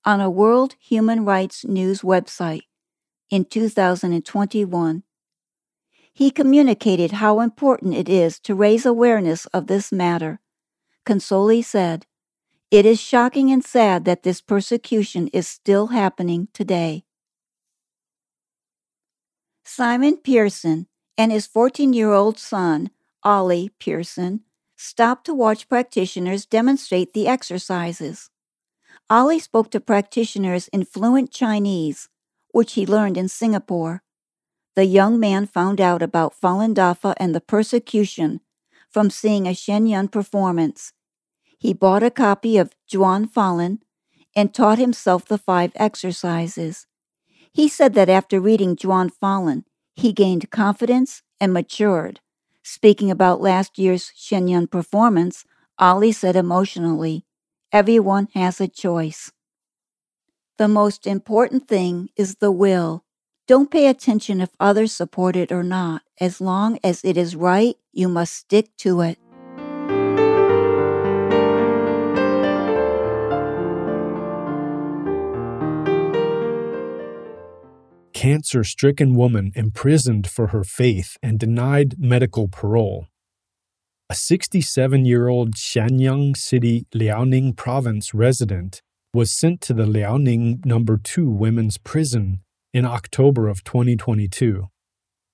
on 0.05 0.21
a 0.21 0.29
World 0.29 0.75
Human 0.79 1.25
Rights 1.25 1.65
News 1.65 2.01
website 2.01 2.67
in 3.31 3.45
2021. 3.45 5.01
He 6.13 6.29
communicated 6.29 7.13
how 7.13 7.39
important 7.39 7.95
it 7.95 8.07
is 8.07 8.39
to 8.41 8.53
raise 8.53 8.85
awareness 8.85 9.47
of 9.47 9.65
this 9.65 9.91
matter. 9.91 10.39
Consoli 11.05 11.63
said, 11.63 12.05
It 12.69 12.85
is 12.85 12.99
shocking 12.99 13.51
and 13.51 13.63
sad 13.63 14.05
that 14.05 14.23
this 14.23 14.41
persecution 14.41 15.27
is 15.29 15.47
still 15.47 15.87
happening 15.87 16.47
today. 16.53 17.05
Simon 19.63 20.17
Pearson 20.17 20.87
and 21.17 21.31
his 21.31 21.47
14 21.47 21.93
year 21.93 22.11
old 22.11 22.37
son, 22.37 22.91
Ollie 23.23 23.71
Pearson, 23.79 24.41
stopped 24.75 25.25
to 25.25 25.33
watch 25.33 25.69
practitioners 25.69 26.45
demonstrate 26.45 27.13
the 27.13 27.27
exercises. 27.27 28.29
Ollie 29.09 29.39
spoke 29.39 29.71
to 29.71 29.79
practitioners 29.79 30.67
in 30.69 30.85
fluent 30.85 31.31
Chinese, 31.31 32.09
which 32.51 32.73
he 32.73 32.85
learned 32.85 33.17
in 33.17 33.27
Singapore. 33.27 34.03
The 34.75 34.85
young 34.85 35.19
man 35.19 35.45
found 35.47 35.81
out 35.81 36.01
about 36.01 36.33
Falun 36.39 36.73
Dafa 36.73 37.13
and 37.17 37.35
the 37.35 37.41
persecution 37.41 38.41
from 38.91 39.09
seeing 39.09 39.47
a 39.47 39.53
Shen 39.53 39.87
Yun 39.87 40.07
performance. 40.07 40.93
He 41.57 41.73
bought 41.73 42.03
a 42.03 42.11
copy 42.11 42.57
of 42.57 42.73
Zhuan 42.91 43.31
Falun 43.31 43.79
and 44.35 44.53
taught 44.53 44.77
himself 44.77 45.25
the 45.25 45.37
five 45.37 45.71
exercises. 45.75 46.87
He 47.53 47.67
said 47.67 47.93
that 47.95 48.09
after 48.09 48.39
reading 48.39 48.75
Zhuan 48.75 49.09
Falun, 49.11 49.63
he 49.95 50.13
gained 50.13 50.51
confidence 50.51 51.21
and 51.39 51.53
matured. 51.53 52.19
Speaking 52.63 53.11
about 53.11 53.41
last 53.41 53.77
year's 53.77 54.11
Shen 54.15 54.47
Yun 54.47 54.67
performance, 54.67 55.45
Ollie 55.77 56.11
said 56.11 56.35
emotionally, 56.35 57.25
Everyone 57.71 58.27
has 58.33 58.59
a 58.59 58.67
choice. 58.67 59.31
The 60.57 60.67
most 60.67 61.07
important 61.07 61.67
thing 61.67 62.09
is 62.15 62.35
the 62.35 62.51
will. 62.51 63.05
Don't 63.51 63.69
pay 63.69 63.87
attention 63.87 64.39
if 64.39 64.51
others 64.61 64.93
support 64.93 65.35
it 65.35 65.51
or 65.51 65.61
not. 65.61 66.03
As 66.21 66.39
long 66.39 66.79
as 66.85 67.03
it 67.03 67.17
is 67.17 67.35
right, 67.35 67.75
you 67.91 68.07
must 68.07 68.33
stick 68.33 68.69
to 68.77 69.01
it. 69.01 69.17
cancer 78.13 78.63
stricken 78.63 79.15
woman 79.15 79.51
imprisoned 79.53 80.29
for 80.29 80.47
her 80.47 80.63
faith 80.63 81.17
and 81.21 81.37
denied 81.37 81.95
medical 81.97 82.47
parole. 82.47 83.07
A 84.09 84.15
67 84.15 85.03
year 85.03 85.27
old 85.27 85.55
Shenyang 85.55 86.37
City, 86.37 86.85
Liaoning 86.95 87.57
Province 87.57 88.13
resident 88.13 88.81
was 89.13 89.29
sent 89.29 89.59
to 89.61 89.73
the 89.73 89.85
Liaoning 89.85 90.65
Number 90.65 90.97
2 90.97 91.29
Women's 91.29 91.77
Prison 91.77 92.43
in 92.73 92.85
October 92.85 93.47
of 93.47 93.63
2022, 93.63 94.67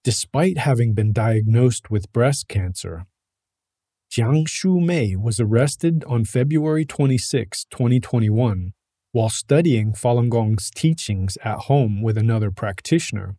despite 0.03 0.58
having 0.58 0.94
been 0.94 1.12
diagnosed 1.12 1.91
with 1.91 2.12
breast 2.12 2.48
cancer. 2.48 3.06
Jiang 4.12 4.48
Shu 4.48 4.79
Mei 4.79 5.15
was 5.15 5.39
arrested 5.39 6.03
on 6.08 6.25
February 6.25 6.86
26, 6.86 7.65
2021, 7.70 8.74
while 9.12 9.29
studying 9.29 9.94
Falun 9.94 10.29
Gong's 10.29 10.72
teachings 10.72 11.38
at 11.44 11.60
home 11.62 12.01
with 12.01 12.17
another 12.17 12.50
practitioner. 12.50 13.36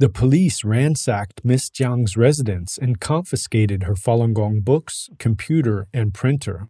The 0.00 0.08
police 0.08 0.64
ransacked 0.64 1.44
Miss 1.44 1.68
Jiang's 1.68 2.16
residence 2.16 2.78
and 2.78 3.00
confiscated 3.00 3.82
her 3.82 3.94
Falun 3.94 4.32
Gong 4.32 4.60
books, 4.60 5.08
computer, 5.18 5.86
and 5.92 6.14
printer. 6.14 6.68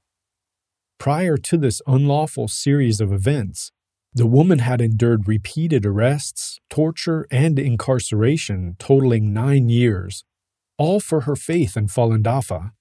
Prior 0.99 1.37
to 1.37 1.57
this 1.57 1.81
unlawful 1.87 2.49
series 2.49 3.01
of 3.01 3.13
events, 3.13 3.71
the 4.15 4.27
woman 4.27 4.61
had 4.61 4.81
endured 4.81 5.29
repeated 5.29 5.85
arrests, 5.85 6.59
torture, 6.71 7.27
and 7.31 7.59
incarceration 7.59 8.77
totaling 8.79 9.33
nine 9.33 9.69
years, 9.69 10.25
all 10.77 11.00
for 11.00 11.23
her 11.23 11.37
faith 11.37 11.77
in 11.77 11.87
Falun 11.87 12.23
Dafa. 12.23 12.73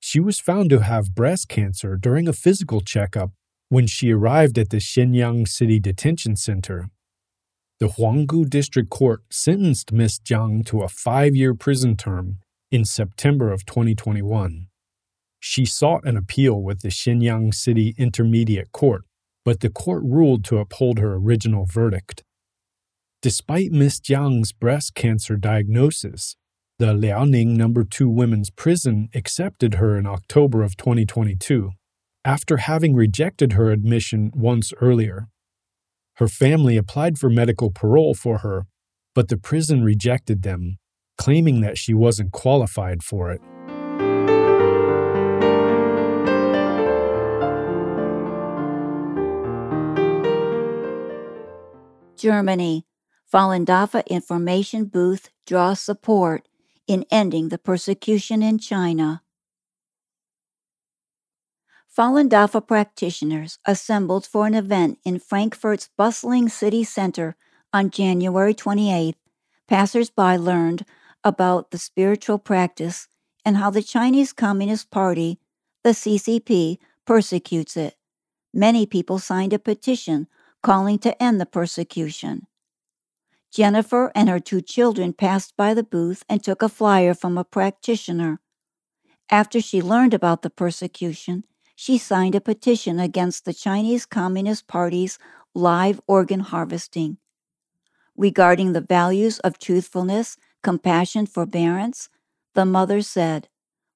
She 0.00 0.20
was 0.20 0.38
found 0.38 0.70
to 0.70 0.80
have 0.80 1.14
breast 1.14 1.48
cancer 1.48 1.96
during 1.96 2.28
a 2.28 2.32
physical 2.32 2.80
checkup 2.80 3.30
when 3.68 3.86
she 3.86 4.12
arrived 4.12 4.58
at 4.58 4.70
the 4.70 4.76
Shenyang 4.76 5.48
City 5.48 5.80
Detention 5.80 6.36
Center. 6.36 6.90
The 7.80 7.88
Huanggu 7.88 8.48
District 8.48 8.90
Court 8.90 9.22
sentenced 9.30 9.92
Miss 9.92 10.18
Jiang 10.18 10.64
to 10.66 10.82
a 10.82 10.88
five 10.88 11.34
year 11.34 11.54
prison 11.54 11.96
term 11.96 12.38
in 12.70 12.84
September 12.84 13.52
of 13.52 13.64
2021. 13.64 14.66
She 15.40 15.64
sought 15.64 16.06
an 16.06 16.16
appeal 16.16 16.62
with 16.62 16.82
the 16.82 16.88
Shenyang 16.88 17.54
City 17.54 17.94
Intermediate 17.98 18.72
Court, 18.72 19.04
but 19.44 19.60
the 19.60 19.70
court 19.70 20.02
ruled 20.04 20.44
to 20.44 20.58
uphold 20.58 20.98
her 20.98 21.14
original 21.14 21.66
verdict. 21.66 22.24
Despite 23.22 23.72
Miss 23.72 24.00
Jiang's 24.00 24.52
breast 24.52 24.94
cancer 24.94 25.36
diagnosis, 25.36 26.36
the 26.78 26.86
Liaoning 26.86 27.56
No. 27.56 27.72
2 27.82 28.08
Women's 28.08 28.50
Prison 28.50 29.08
accepted 29.14 29.74
her 29.74 29.96
in 29.96 30.06
October 30.06 30.62
of 30.62 30.76
2022 30.76 31.70
after 32.24 32.56
having 32.56 32.94
rejected 32.94 33.52
her 33.52 33.70
admission 33.70 34.30
once 34.34 34.72
earlier. 34.80 35.28
Her 36.16 36.28
family 36.28 36.76
applied 36.76 37.18
for 37.18 37.28
medical 37.28 37.70
parole 37.70 38.14
for 38.14 38.38
her, 38.38 38.66
but 39.14 39.28
the 39.28 39.36
prison 39.36 39.84
rejected 39.84 40.42
them, 40.42 40.78
claiming 41.18 41.60
that 41.60 41.78
she 41.78 41.92
wasn't 41.92 42.32
qualified 42.32 43.02
for 43.02 43.30
it. 43.30 43.40
Germany. 52.24 52.86
Falun 53.30 53.66
Information 54.06 54.86
Booth 54.86 55.28
draws 55.46 55.78
support 55.78 56.48
in 56.86 57.04
ending 57.10 57.50
the 57.50 57.58
persecution 57.58 58.42
in 58.42 58.58
China. 58.58 59.20
Falun 61.94 62.30
Dafa 62.30 62.66
practitioners 62.66 63.58
assembled 63.66 64.24
for 64.24 64.46
an 64.46 64.54
event 64.54 64.98
in 65.04 65.18
Frankfurt's 65.18 65.90
bustling 65.98 66.48
city 66.48 66.82
center 66.82 67.36
on 67.74 67.90
January 67.90 68.54
28th. 68.54 69.20
Passers-by 69.68 70.38
learned 70.38 70.86
about 71.22 71.72
the 71.72 71.78
spiritual 71.78 72.38
practice 72.38 73.06
and 73.44 73.58
how 73.58 73.68
the 73.68 73.82
Chinese 73.82 74.32
Communist 74.32 74.90
Party, 74.90 75.40
the 75.82 75.90
CCP, 75.90 76.78
persecutes 77.04 77.76
it. 77.76 77.96
Many 78.54 78.86
people 78.86 79.18
signed 79.18 79.52
a 79.52 79.58
petition 79.58 80.26
calling 80.64 80.98
to 80.98 81.22
end 81.22 81.38
the 81.38 81.46
persecution. 81.46 82.46
Jennifer 83.52 84.10
and 84.14 84.30
her 84.30 84.40
two 84.40 84.62
children 84.62 85.12
passed 85.12 85.54
by 85.56 85.74
the 85.74 85.84
booth 85.84 86.24
and 86.26 86.42
took 86.42 86.62
a 86.62 86.70
flyer 86.70 87.12
from 87.12 87.36
a 87.36 87.44
practitioner. 87.44 88.40
After 89.30 89.60
she 89.60 89.82
learned 89.82 90.14
about 90.14 90.40
the 90.40 90.48
persecution, 90.48 91.44
she 91.76 91.98
signed 91.98 92.34
a 92.34 92.40
petition 92.40 92.98
against 92.98 93.44
the 93.44 93.52
Chinese 93.52 94.06
Communist 94.06 94.66
Party's 94.66 95.18
live 95.54 96.00
organ 96.06 96.40
harvesting. 96.40 97.18
Regarding 98.16 98.72
the 98.72 98.80
values 98.80 99.40
of 99.40 99.58
truthfulness, 99.58 100.38
compassion, 100.62 101.26
forbearance, 101.26 102.08
the 102.54 102.64
mother 102.64 103.02
said, 103.02 103.48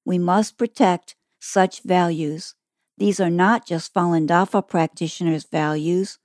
We 0.05 0.19
must 0.19 0.57
protect 0.57 1.15
such 1.39 1.81
values. 1.81 2.53
These 2.97 3.19
are 3.19 3.31
not 3.31 3.65
just 3.65 3.91
Falun 3.91 4.27
Dafa 4.27 4.61
practitioners' 4.67 5.45
values. 5.49 6.19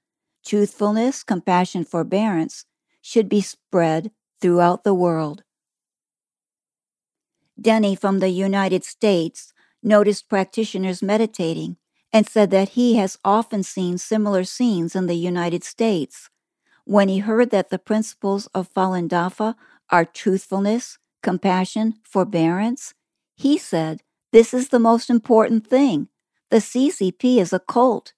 Truthfulness, 0.45 1.23
compassion, 1.23 1.85
forbearance 1.85 2.67
should 3.01 3.29
be 3.29 3.41
spread 3.41 4.11
throughout 4.41 4.85
the 4.85 4.95
world. 4.95 5.43
Denny 7.61 7.95
from 7.95 8.19
the 8.19 8.29
United 8.29 8.85
States 8.85 9.53
noticed 9.83 10.29
practitioners 10.29 11.03
meditating 11.03 11.77
and 12.13 12.27
said 12.27 12.51
that 12.51 12.71
he 12.71 12.97
has 12.97 13.19
often 13.25 13.63
seen 13.63 13.99
similar 13.99 14.45
scenes 14.45 14.95
in 14.95 15.07
the 15.07 15.17
United 15.17 15.65
States. 15.65 16.31
When 16.85 17.09
he 17.09 17.19
heard 17.19 17.51
that 17.51 17.71
the 17.71 17.79
principles 17.79 18.47
of 18.49 18.73
Falun 18.73 19.09
Dafa 19.09 19.55
are 19.91 20.05
truthfulness, 20.05 20.99
compassion, 21.23 21.95
forbearance, 22.03 22.95
he 23.35 23.57
said, 23.57 24.03
This 24.33 24.53
is 24.53 24.69
the 24.69 24.79
most 24.79 25.09
important 25.09 25.67
thing. 25.67 26.09
The 26.51 26.59
CCP 26.59 27.39
is 27.39 27.53
a 27.53 27.59
cult. 27.59 28.13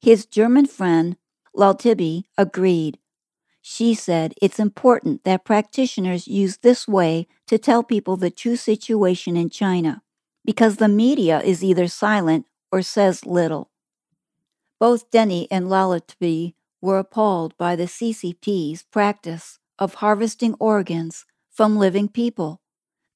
His 0.00 0.26
German 0.26 0.66
friend, 0.66 1.16
Laltibi, 1.56 2.24
agreed. 2.38 2.98
She 3.62 3.94
said 3.94 4.34
it's 4.40 4.58
important 4.58 5.24
that 5.24 5.44
practitioners 5.44 6.26
use 6.26 6.58
this 6.58 6.88
way 6.88 7.26
to 7.46 7.58
tell 7.58 7.82
people 7.82 8.16
the 8.16 8.30
true 8.30 8.56
situation 8.56 9.36
in 9.36 9.50
China 9.50 10.02
because 10.44 10.76
the 10.76 10.88
media 10.88 11.40
is 11.40 11.62
either 11.62 11.86
silent 11.86 12.46
or 12.72 12.82
says 12.82 13.26
little. 13.26 13.70
Both 14.78 15.10
Denny 15.10 15.46
and 15.50 15.66
Lalatibi 15.66 16.54
were 16.80 16.98
appalled 16.98 17.56
by 17.58 17.76
the 17.76 17.84
CCP's 17.84 18.84
practice 18.84 19.58
of 19.78 19.94
harvesting 19.94 20.54
organs 20.58 21.26
from 21.50 21.76
living 21.76 22.08
people. 22.08 22.62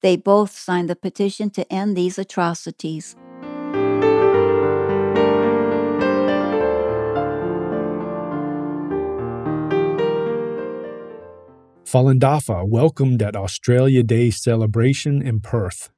They 0.02 0.16
both 0.16 0.50
signed 0.50 0.90
the 0.90 0.96
petition 0.96 1.48
to 1.50 1.72
end 1.72 1.96
these 1.96 2.18
atrocities. 2.18 3.16
Falun 11.94 12.18
Dafa 12.18 12.66
welcomed 12.66 13.22
at 13.22 13.36
Australia 13.36 14.02
Day 14.02 14.28
celebration 14.28 15.22
in 15.22 15.38
Perth. 15.38 15.90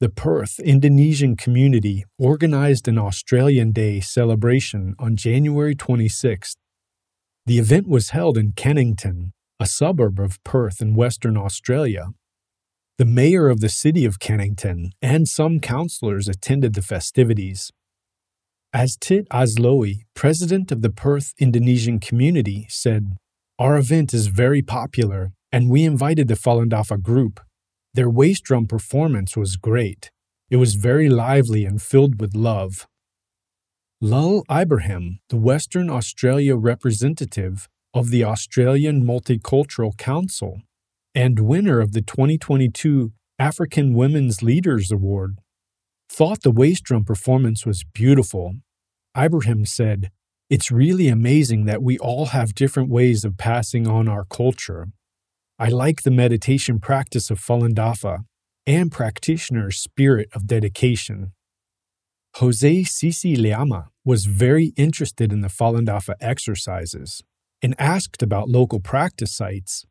The 0.00 0.10
Perth 0.10 0.60
Indonesian 0.60 1.34
community 1.34 2.04
organized 2.18 2.86
an 2.88 2.98
Australian 2.98 3.72
Day 3.72 4.00
celebration 4.00 4.94
on 4.98 5.16
January 5.16 5.74
26th. 5.74 6.56
The 7.46 7.58
event 7.58 7.88
was 7.88 8.10
held 8.10 8.36
in 8.36 8.52
Kennington, 8.52 9.32
a 9.58 9.64
suburb 9.64 10.20
of 10.20 10.44
Perth 10.44 10.82
in 10.82 10.94
Western 10.94 11.38
Australia. 11.38 12.08
The 12.98 13.06
mayor 13.06 13.48
of 13.48 13.60
the 13.60 13.70
city 13.70 14.04
of 14.04 14.18
Kennington 14.18 14.90
and 15.00 15.26
some 15.26 15.58
councillors 15.58 16.28
attended 16.28 16.74
the 16.74 16.82
festivities. 16.82 17.72
As 18.74 18.98
Tit 19.00 19.26
Azlowi, 19.30 20.00
president 20.12 20.70
of 20.70 20.82
the 20.82 20.90
Perth 20.90 21.32
Indonesian 21.38 21.98
community, 21.98 22.66
said, 22.68 23.16
Our 23.58 23.76
event 23.76 24.12
is 24.12 24.26
very 24.26 24.62
popular, 24.62 25.32
and 25.50 25.70
we 25.70 25.84
invited 25.84 26.28
the 26.28 26.34
Falun 26.34 26.70
Dafa 26.70 27.00
group 27.00 27.40
their 27.94 28.08
waist 28.08 28.44
drum 28.44 28.66
performance 28.66 29.36
was 29.36 29.56
great. 29.56 30.10
It 30.50 30.56
was 30.56 30.74
very 30.74 31.10
lively 31.10 31.64
and 31.64 31.80
filled 31.80 32.20
with 32.20 32.34
love. 32.34 32.86
Lul 34.00 34.44
Ibrahim, 34.50 35.20
the 35.28 35.36
Western 35.36 35.90
Australia 35.90 36.56
representative 36.56 37.68
of 37.94 38.10
the 38.10 38.24
Australian 38.24 39.04
Multicultural 39.04 39.96
Council 39.96 40.62
and 41.14 41.38
winner 41.38 41.80
of 41.80 41.92
the 41.92 42.00
2022 42.00 43.12
African 43.38 43.92
Women's 43.92 44.42
Leaders 44.42 44.90
Award, 44.90 45.38
thought 46.08 46.42
the 46.42 46.50
waist 46.50 46.84
drum 46.84 47.04
performance 47.04 47.66
was 47.66 47.84
beautiful. 47.84 48.54
Ibrahim 49.16 49.66
said, 49.66 50.10
It's 50.52 50.70
really 50.70 51.08
amazing 51.08 51.64
that 51.64 51.82
we 51.82 51.96
all 51.96 52.26
have 52.26 52.54
different 52.54 52.90
ways 52.90 53.24
of 53.24 53.38
passing 53.38 53.88
on 53.88 54.06
our 54.06 54.26
culture. 54.26 54.88
I 55.58 55.70
like 55.70 56.02
the 56.02 56.10
meditation 56.10 56.78
practice 56.78 57.30
of 57.30 57.40
Falun 57.40 57.72
Dafa 57.72 58.26
and 58.66 58.92
practitioner's 58.92 59.78
spirit 59.78 60.28
of 60.34 60.46
dedication. 60.46 61.32
Jose 62.36 62.82
Sisi 62.82 63.34
Liama 63.34 63.86
was 64.04 64.26
very 64.26 64.74
interested 64.76 65.32
in 65.32 65.40
the 65.40 65.48
Falun 65.48 65.86
Dafa 65.86 66.16
exercises 66.20 67.22
and 67.62 67.74
asked 67.78 68.22
about 68.22 68.50
local 68.50 68.78
practice 68.78 69.34
sites. 69.34 69.86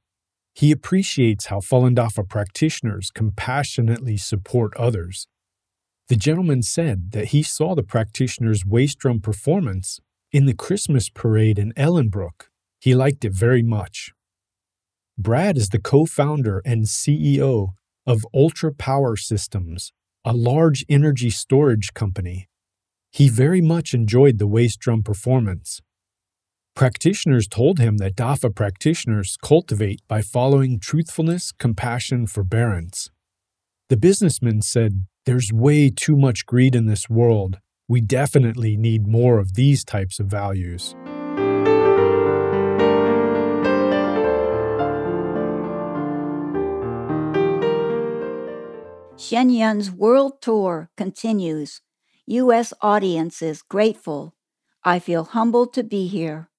He 0.54 0.72
appreciates 0.72 1.48
how 1.48 1.62
Falun 1.62 1.96
Dafa 1.96 2.30
practitioners 2.30 3.10
compassionately 3.10 4.18
support 4.18 4.78
others. 4.78 5.26
The 6.08 6.16
gentleman 6.16 6.62
said 6.62 7.14
that 7.14 7.30
he 7.30 7.42
saw 7.42 7.74
the 7.74 7.82
practitioner's 7.82 8.64
waist 8.64 9.00
drum 9.00 9.22
performance 9.22 10.00
in 10.32 10.46
the 10.46 10.54
Christmas 10.54 11.10
parade 11.10 11.60
in 11.60 11.74
Ellenbrook. 11.74 12.50
He 12.80 12.96
liked 12.96 13.26
it 13.26 13.34
very 13.34 13.62
much. 13.62 14.14
Brad 15.18 15.58
is 15.58 15.70
the 15.70 15.80
co 15.80 16.06
founder 16.06 16.62
and 16.66 16.86
CEO 16.86 17.74
of 18.08 18.26
Ultra 18.34 18.74
Power 18.74 19.16
Systems, 19.16 19.92
a 20.26 20.34
large 20.34 20.86
energy 20.90 21.30
storage 21.30 21.94
company. 21.94 22.48
He 23.12 23.30
very 23.30 23.62
much 23.62 23.94
enjoyed 23.94 24.40
the 24.40 24.48
waist 24.48 24.80
drum 24.80 25.04
performance. 25.04 25.82
Practitioners 26.76 27.48
told 27.48 27.80
him 27.80 27.98
that 27.98 28.16
DAFA 28.16 28.56
practitioners 28.56 29.38
cultivate 29.44 30.00
by 30.08 30.22
following 30.22 30.80
truthfulness, 30.80 31.52
compassion, 31.52 32.26
forbearance. 32.26 33.10
The 33.90 33.98
businessman 33.98 34.62
said, 34.62 35.06
There's 35.26 35.52
way 35.52 35.90
too 35.90 36.16
much 36.16 36.46
greed 36.46 36.76
in 36.76 36.86
this 36.86 37.10
world. 37.10 37.60
We 37.92 38.00
definitely 38.00 38.78
need 38.78 39.06
more 39.06 39.38
of 39.38 39.56
these 39.56 39.84
types 39.84 40.22
of 40.22 40.28
values. 40.28 40.96
Shen 49.18 49.50
Yun's 49.50 49.92
world 49.92 50.42
tour 50.42 50.90
continues. 50.96 51.82
U.S. 52.28 52.74
audiences 52.82 53.62
grateful. 53.62 54.36
I 54.86 55.00
feel 55.00 55.26
humbled 55.26 55.74
to 55.74 55.84
be 55.84 56.08
here. 56.08 56.50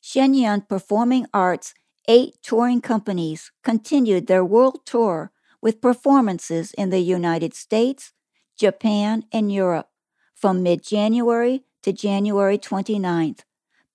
Shen 0.00 0.34
Yun 0.34 0.66
Performing 0.68 1.26
Arts 1.34 1.74
eight 2.06 2.36
touring 2.44 2.80
companies 2.80 3.50
continued 3.64 4.28
their 4.28 4.44
world 4.44 4.86
tour 4.86 5.32
with 5.60 5.80
performances 5.80 6.72
in 6.78 6.90
the 6.90 7.00
United 7.00 7.54
States, 7.54 8.12
Japan, 8.58 9.24
and 9.32 9.52
Europe 9.52 9.88
from 10.34 10.62
mid 10.62 10.82
January 10.82 11.62
to 11.82 11.92
January 11.92 12.58
29th. 12.58 13.40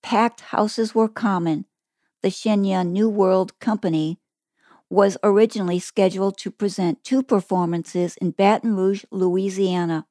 Packed 0.02 0.40
houses 0.40 0.94
were 0.94 1.08
common. 1.08 1.66
The 2.22 2.30
Shen 2.30 2.64
Yun 2.64 2.92
New 2.92 3.08
World 3.08 3.58
Company 3.60 4.18
was 4.88 5.18
originally 5.22 5.78
scheduled 5.78 6.38
to 6.38 6.50
present 6.50 7.04
two 7.04 7.22
performances 7.22 8.16
in 8.16 8.30
Baton 8.30 8.74
Rouge, 8.76 9.04
Louisiana. 9.10 10.06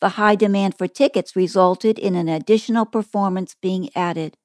The 0.00 0.10
high 0.10 0.36
demand 0.36 0.78
for 0.78 0.86
tickets 0.86 1.34
resulted 1.34 1.98
in 1.98 2.14
an 2.14 2.28
additional 2.28 2.86
performance 2.86 3.56
being 3.60 3.90
added. 3.96 4.36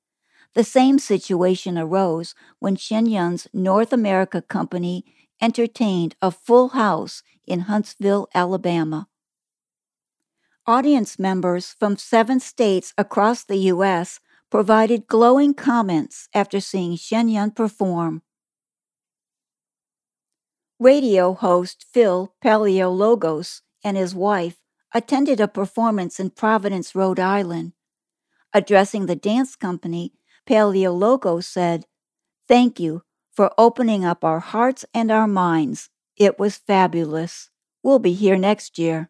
The 0.56 0.64
same 0.64 0.98
situation 1.00 1.78
arose 1.78 2.34
when 2.60 2.76
Shen 2.76 3.06
Yun's 3.06 3.48
North 3.54 3.94
America 3.94 4.42
Company 4.42 5.04
entertained 5.42 6.16
a 6.22 6.32
full 6.32 6.70
house 6.70 7.22
in 7.46 7.62
Huntsville, 7.62 8.30
Alabama. 8.34 9.08
Audience 10.66 11.20
members 11.20 11.76
from 11.78 11.98
seven 11.98 12.40
states 12.40 12.94
across 12.98 13.44
the 13.44 13.58
U.S. 13.74 14.22
provided 14.50 15.08
glowing 15.08 15.54
comments 15.54 16.30
after 16.34 16.62
seeing 16.62 16.96
Shen 16.96 17.28
Yun 17.28 17.52
perform. 17.52 18.22
Radio 20.80 21.34
host 21.34 21.86
Phil 21.92 22.34
Paleologos 22.42 23.60
and 23.84 23.98
his 23.98 24.16
wife 24.16 24.56
attended 24.94 25.42
a 25.42 25.50
performance 25.50 26.18
in 26.18 26.30
Providence, 26.30 26.96
Rhode 26.96 27.20
Island. 27.20 27.74
Addressing 28.54 29.08
the 29.08 29.18
dance 29.18 29.58
company, 29.58 30.14
Paleologos 30.48 31.44
said, 31.44 31.88
Thank 32.48 32.80
you 32.80 33.04
for 33.34 33.52
opening 33.58 34.06
up 34.06 34.24
our 34.24 34.40
hearts 34.40 34.86
and 34.94 35.12
our 35.12 35.28
minds. 35.28 35.90
It 36.16 36.40
was 36.40 36.56
fabulous. 36.56 37.50
We'll 37.84 38.00
be 38.00 38.14
here 38.14 38.38
next 38.38 38.80
year. 38.80 39.10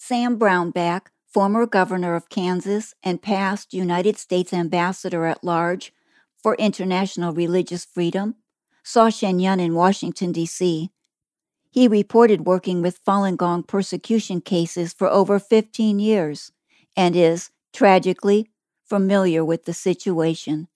Sam 0.00 0.38
Brownback, 0.38 1.08
former 1.26 1.66
governor 1.66 2.14
of 2.14 2.28
Kansas 2.28 2.94
and 3.02 3.20
past 3.20 3.74
United 3.74 4.16
States 4.16 4.52
ambassador 4.52 5.26
at 5.26 5.42
large 5.42 5.92
for 6.40 6.54
international 6.54 7.32
religious 7.32 7.84
freedom, 7.84 8.36
saw 8.84 9.10
Shen 9.10 9.40
Yun 9.40 9.58
in 9.58 9.74
Washington, 9.74 10.30
D.C. 10.30 10.90
He 11.72 11.88
reported 11.88 12.46
working 12.46 12.80
with 12.80 13.04
Falun 13.04 13.36
Gong 13.36 13.64
persecution 13.64 14.40
cases 14.40 14.92
for 14.92 15.08
over 15.08 15.40
15 15.40 15.98
years 15.98 16.52
and 16.96 17.16
is, 17.16 17.50
tragically, 17.72 18.50
familiar 18.84 19.44
with 19.44 19.64
the 19.64 19.74
situation. 19.74 20.68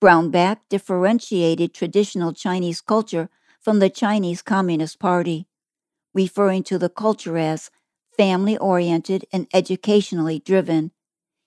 Brownback 0.00 0.60
differentiated 0.70 1.74
traditional 1.74 2.32
Chinese 2.32 2.80
culture 2.80 3.28
from 3.60 3.78
the 3.78 3.90
Chinese 3.90 4.40
Communist 4.40 4.98
Party, 4.98 5.48
referring 6.14 6.62
to 6.62 6.78
the 6.78 6.88
culture 6.88 7.36
as 7.36 7.70
family 8.16 8.56
oriented 8.58 9.26
and 9.32 9.46
educationally 9.54 10.38
driven. 10.40 10.92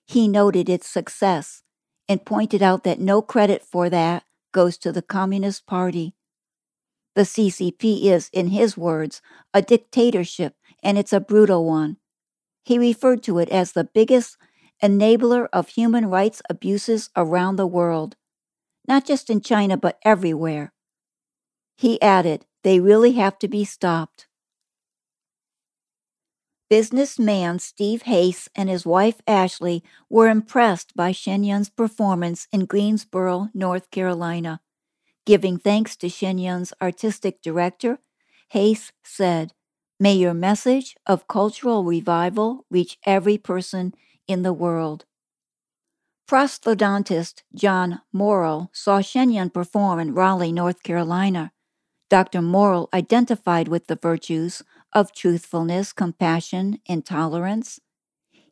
He 0.06 0.28
noted 0.28 0.68
its 0.68 0.88
success 0.88 1.62
and 2.08 2.24
pointed 2.24 2.62
out 2.62 2.84
that 2.84 3.00
no 3.00 3.22
credit 3.22 3.62
for 3.62 3.90
that 3.90 4.24
goes 4.52 4.78
to 4.78 4.92
the 4.92 5.02
Communist 5.02 5.66
Party. 5.66 6.14
The 7.14 7.24
CCP 7.24 8.04
is, 8.04 8.30
in 8.32 8.48
his 8.48 8.76
words, 8.76 9.20
a 9.52 9.60
dictatorship 9.60 10.54
and 10.82 10.96
it's 10.96 11.12
a 11.12 11.20
brutal 11.20 11.64
one. 11.64 11.96
He 12.64 12.78
referred 12.78 13.24
to 13.24 13.38
it 13.40 13.48
as 13.50 13.72
the 13.72 13.84
biggest 13.84 14.36
enabler 14.82 15.48
of 15.52 15.70
human 15.70 16.06
rights 16.06 16.42
abuses 16.48 17.10
around 17.16 17.56
the 17.56 17.66
world, 17.66 18.16
not 18.86 19.04
just 19.06 19.30
in 19.30 19.40
China, 19.40 19.76
but 19.76 19.98
everywhere. 20.04 20.72
He 21.76 22.00
added, 22.02 22.46
they 22.62 22.78
really 22.80 23.12
have 23.14 23.38
to 23.40 23.48
be 23.48 23.64
stopped. 23.64 24.27
Businessman 26.70 27.58
Steve 27.60 28.02
Hayes 28.02 28.48
and 28.54 28.68
his 28.68 28.84
wife 28.84 29.22
Ashley 29.26 29.82
were 30.10 30.28
impressed 30.28 30.94
by 30.94 31.12
Shen 31.12 31.42
Yun's 31.42 31.70
performance 31.70 32.46
in 32.52 32.66
Greensboro, 32.66 33.48
North 33.54 33.90
Carolina. 33.90 34.60
Giving 35.24 35.58
thanks 35.58 35.96
to 35.96 36.10
Shen 36.10 36.36
Yun's 36.36 36.74
artistic 36.82 37.40
director, 37.40 38.00
Hayes 38.50 38.92
said, 39.02 39.54
May 39.98 40.14
your 40.14 40.34
message 40.34 40.94
of 41.06 41.26
cultural 41.26 41.84
revival 41.84 42.66
reach 42.70 42.98
every 43.06 43.38
person 43.38 43.94
in 44.26 44.42
the 44.42 44.52
world. 44.52 45.06
Prosthodontist 46.28 47.42
John 47.54 48.02
Morrill 48.12 48.68
saw 48.74 49.00
Shen 49.00 49.30
Yun 49.30 49.48
perform 49.48 49.98
in 49.98 50.12
Raleigh, 50.12 50.52
North 50.52 50.82
Carolina. 50.82 51.52
Dr. 52.10 52.42
Morrill 52.42 52.88
identified 52.92 53.68
with 53.68 53.86
the 53.86 53.96
virtues 53.96 54.62
of 54.92 55.12
truthfulness, 55.12 55.92
compassion, 55.92 56.80
and 56.88 57.04
tolerance. 57.04 57.80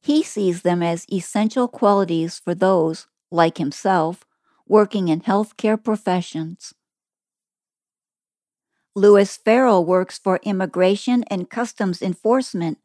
He 0.01 0.23
sees 0.23 0.63
them 0.63 0.83
as 0.83 1.07
essential 1.11 1.69
qualities 1.69 2.39
for 2.39 2.55
those, 2.55 3.07
like 3.31 3.59
himself, 3.59 4.25
working 4.69 5.09
in 5.09 5.21
healthcare 5.23 5.83
professions. 5.83 6.75
Louis 8.95 9.37
Farrell 9.37 9.85
works 9.85 10.19
for 10.19 10.41
Immigration 10.43 11.23
and 11.25 11.51
Customs 11.51 12.01
Enforcement, 12.01 12.79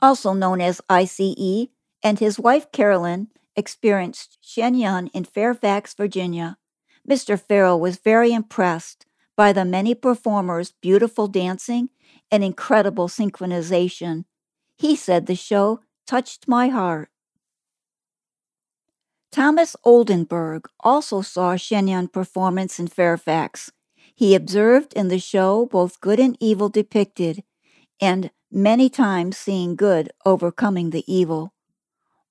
also 0.00 0.32
known 0.32 0.60
as 0.60 0.80
ICE, 0.88 1.68
and 2.02 2.18
his 2.18 2.38
wife 2.38 2.72
Carolyn 2.72 3.28
experienced 3.56 4.38
Shen 4.40 4.74
Yun 4.74 5.08
in 5.08 5.24
Fairfax, 5.24 5.94
Virginia. 5.94 6.56
Mr. 7.08 7.40
Farrell 7.40 7.78
was 7.78 7.98
very 7.98 8.32
impressed 8.32 9.06
by 9.36 9.52
the 9.52 9.64
many 9.64 9.94
performers' 9.94 10.72
beautiful 10.80 11.26
dancing 11.26 11.90
and 12.30 12.44
incredible 12.44 13.08
synchronization. 13.08 14.24
He 14.76 14.96
said 14.96 15.26
the 15.26 15.34
show 15.34 15.80
touched 16.06 16.48
my 16.48 16.68
heart. 16.68 17.10
Thomas 19.32 19.74
Oldenburg 19.84 20.68
also 20.80 21.20
saw 21.20 21.56
Shen 21.56 21.88
Yun 21.88 22.08
performance 22.08 22.78
in 22.78 22.86
Fairfax. 22.86 23.72
He 24.14 24.34
observed 24.34 24.92
in 24.94 25.08
the 25.08 25.18
show 25.18 25.66
both 25.66 26.00
good 26.00 26.20
and 26.20 26.36
evil 26.38 26.68
depicted, 26.68 27.42
and 28.00 28.30
many 28.50 28.88
times 28.88 29.36
seeing 29.36 29.74
good 29.74 30.12
overcoming 30.24 30.90
the 30.90 31.02
evil. 31.12 31.52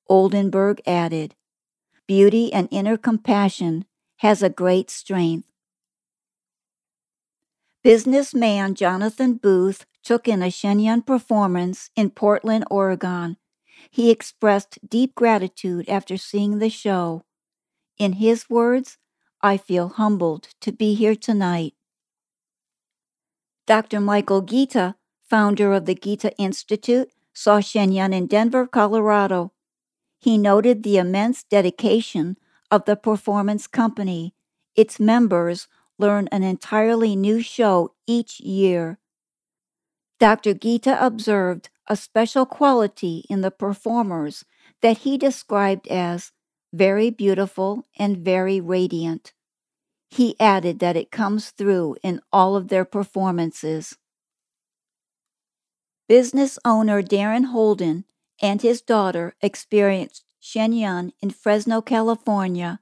Oldenburg 0.07 0.81
added, 0.87 1.35
Beauty 2.07 2.51
and 2.53 2.67
inner 2.71 2.97
compassion 2.97 3.85
has 4.17 4.43
a 4.43 4.49
great 4.49 4.89
strength. 4.89 5.52
Businessman 7.83 8.75
Jonathan 8.75 9.33
Booth 9.33 9.85
took 10.05 10.25
in 10.25 10.41
a 10.41 10.49
Shen 10.49 10.79
Yun 10.79 11.01
performance 11.01 11.89
in 11.97 12.11
Portland, 12.11 12.63
Oregon. 12.71 13.35
He 13.91 14.09
expressed 14.09 14.79
deep 14.87 15.13
gratitude 15.15 15.89
after 15.89 16.15
seeing 16.15 16.59
the 16.59 16.69
show. 16.69 17.25
In 17.97 18.13
his 18.13 18.49
words, 18.49 18.97
I 19.41 19.57
feel 19.57 19.89
humbled 19.89 20.47
to 20.61 20.71
be 20.71 20.93
here 20.93 21.15
tonight. 21.15 21.73
Dr. 23.67 23.99
Michael 23.99 24.41
Gita, 24.41 24.95
founder 25.29 25.73
of 25.73 25.85
the 25.85 25.95
Gita 25.95 26.33
Institute, 26.37 27.09
saw 27.33 27.59
Shen 27.59 27.91
Yun 27.91 28.13
in 28.13 28.27
Denver, 28.27 28.65
Colorado. 28.65 29.51
He 30.19 30.37
noted 30.37 30.83
the 30.83 30.97
immense 30.97 31.43
dedication 31.43 32.37
of 32.71 32.85
the 32.85 32.95
performance 32.95 33.67
company. 33.67 34.33
Its 34.73 35.01
members 35.01 35.67
learn 35.99 36.27
an 36.31 36.43
entirely 36.43 37.15
new 37.15 37.41
show 37.41 37.93
each 38.07 38.39
year. 38.39 38.99
Dr. 40.19 40.53
Gita 40.55 40.97
observed 41.05 41.69
a 41.87 41.95
special 41.95 42.45
quality 42.45 43.25
in 43.29 43.41
the 43.41 43.51
performers 43.51 44.45
that 44.81 44.99
he 44.99 45.17
described 45.17 45.87
as 45.87 46.31
very 46.73 47.09
beautiful 47.11 47.85
and 47.97 48.17
very 48.17 48.59
radiant. 48.61 49.33
he 50.09 50.39
added 50.39 50.79
that 50.79 50.95
it 50.95 51.11
comes 51.11 51.51
through 51.51 51.97
in 52.03 52.21
all 52.31 52.55
of 52.55 52.69
their 52.69 52.85
performances. 52.85 53.97
Business 56.07 56.57
owner 56.65 57.01
Darren 57.01 57.45
Holden 57.45 58.05
and 58.41 58.61
his 58.61 58.81
daughter 58.81 59.35
experienced 59.41 60.23
Shen 60.39 60.71
Yun 60.73 61.11
in 61.21 61.29
Fresno, 61.31 61.81
California. 61.81 62.79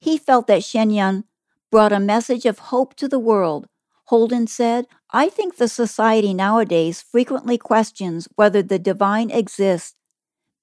He 0.00 0.16
felt 0.18 0.46
that 0.46 0.64
Shen 0.64 0.90
Yun 0.90 1.24
brought 1.70 1.92
a 1.92 2.00
message 2.00 2.46
of 2.46 2.58
hope 2.58 2.94
to 2.96 3.08
the 3.08 3.18
world. 3.18 3.66
Holden 4.04 4.46
said, 4.46 4.86
I 5.10 5.28
think 5.28 5.56
the 5.56 5.68
society 5.68 6.32
nowadays 6.32 7.02
frequently 7.02 7.58
questions 7.58 8.28
whether 8.36 8.62
the 8.62 8.78
divine 8.78 9.30
exists. 9.30 9.94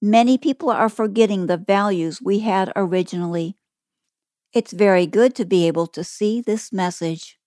Many 0.02 0.36
people 0.36 0.70
are 0.70 0.88
forgetting 0.88 1.46
the 1.46 1.56
values 1.56 2.20
we 2.20 2.40
had 2.40 2.72
originally. 2.74 3.56
It's 4.52 4.72
very 4.72 5.06
good 5.06 5.34
to 5.36 5.44
be 5.44 5.66
able 5.66 5.86
to 5.88 6.02
see 6.02 6.40
this 6.40 6.72
message. 6.72 7.38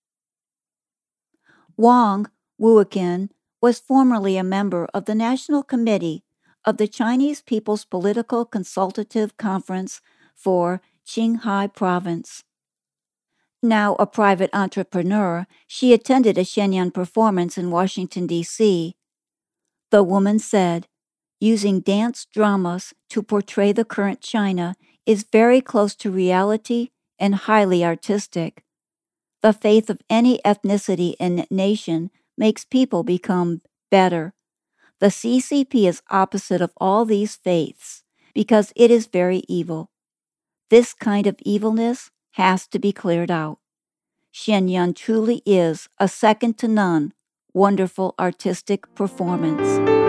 Wang 1.76 2.28
Wuoqian 2.60 3.30
was 3.62 3.80
formerly 3.80 4.38
a 4.38 4.44
member 4.44 4.88
of 4.94 5.06
the 5.06 5.16
National 5.16 5.64
Committee 5.64 6.24
of 6.66 6.78
the 6.78 6.88
Chinese 6.88 7.42
People's 7.42 7.86
Political 7.86 8.46
Consultative 8.46 9.38
Conference 9.38 10.02
for 10.36 10.82
Qinghai 11.06 11.74
Province. 11.74 12.44
Now 13.62 13.96
a 14.00 14.08
private 14.08 14.50
entrepreneur, 14.54 15.46
she 15.68 15.94
attended 15.94 16.38
a 16.38 16.46
Shen 16.46 16.72
Yun 16.74 16.92
performance 16.92 17.58
in 17.58 17.72
Washington, 17.72 18.26
D.C. 18.26 18.96
The 19.92 20.04
woman 20.04 20.40
said, 20.40 20.88
using 21.40 21.80
dance 21.82 22.26
dramas 22.32 22.94
to 23.10 23.24
portray 23.24 23.72
the 23.72 23.86
current 23.86 24.22
China 24.22 24.76
is 25.06 25.26
very 25.32 25.62
close 25.62 25.96
to 25.96 26.12
reality 26.12 26.90
and 27.18 27.36
highly 27.36 27.84
artistic. 27.84 28.64
The 29.42 29.54
faith 29.54 29.90
of 29.90 30.02
any 30.10 30.40
ethnicity 30.46 31.16
and 31.20 31.46
nation 31.50 32.12
makes 32.38 32.66
people 32.66 33.04
become 33.04 33.62
better. 33.92 34.34
The 35.00 35.08
CCP 35.08 35.88
is 35.88 36.02
opposite 36.10 36.62
of 36.62 36.72
all 36.78 37.06
these 37.06 37.36
faiths 37.36 38.04
because 38.34 38.74
it 38.76 38.92
is 38.92 39.08
very 39.08 39.44
evil. 39.48 39.90
This 40.70 40.94
kind 40.94 41.26
of 41.26 41.38
evilness 41.44 42.12
has 42.32 42.68
to 42.68 42.80
be 42.80 42.92
cleared 42.92 43.32
out. 43.32 43.60
Shen 44.32 44.68
Yun 44.68 44.94
truly 44.94 45.42
is 45.46 45.88
a 46.00 46.08
second 46.08 46.58
to 46.60 46.68
none 46.68 47.14
wonderful 47.54 48.14
artistic 48.20 48.94
performance. 48.96 50.09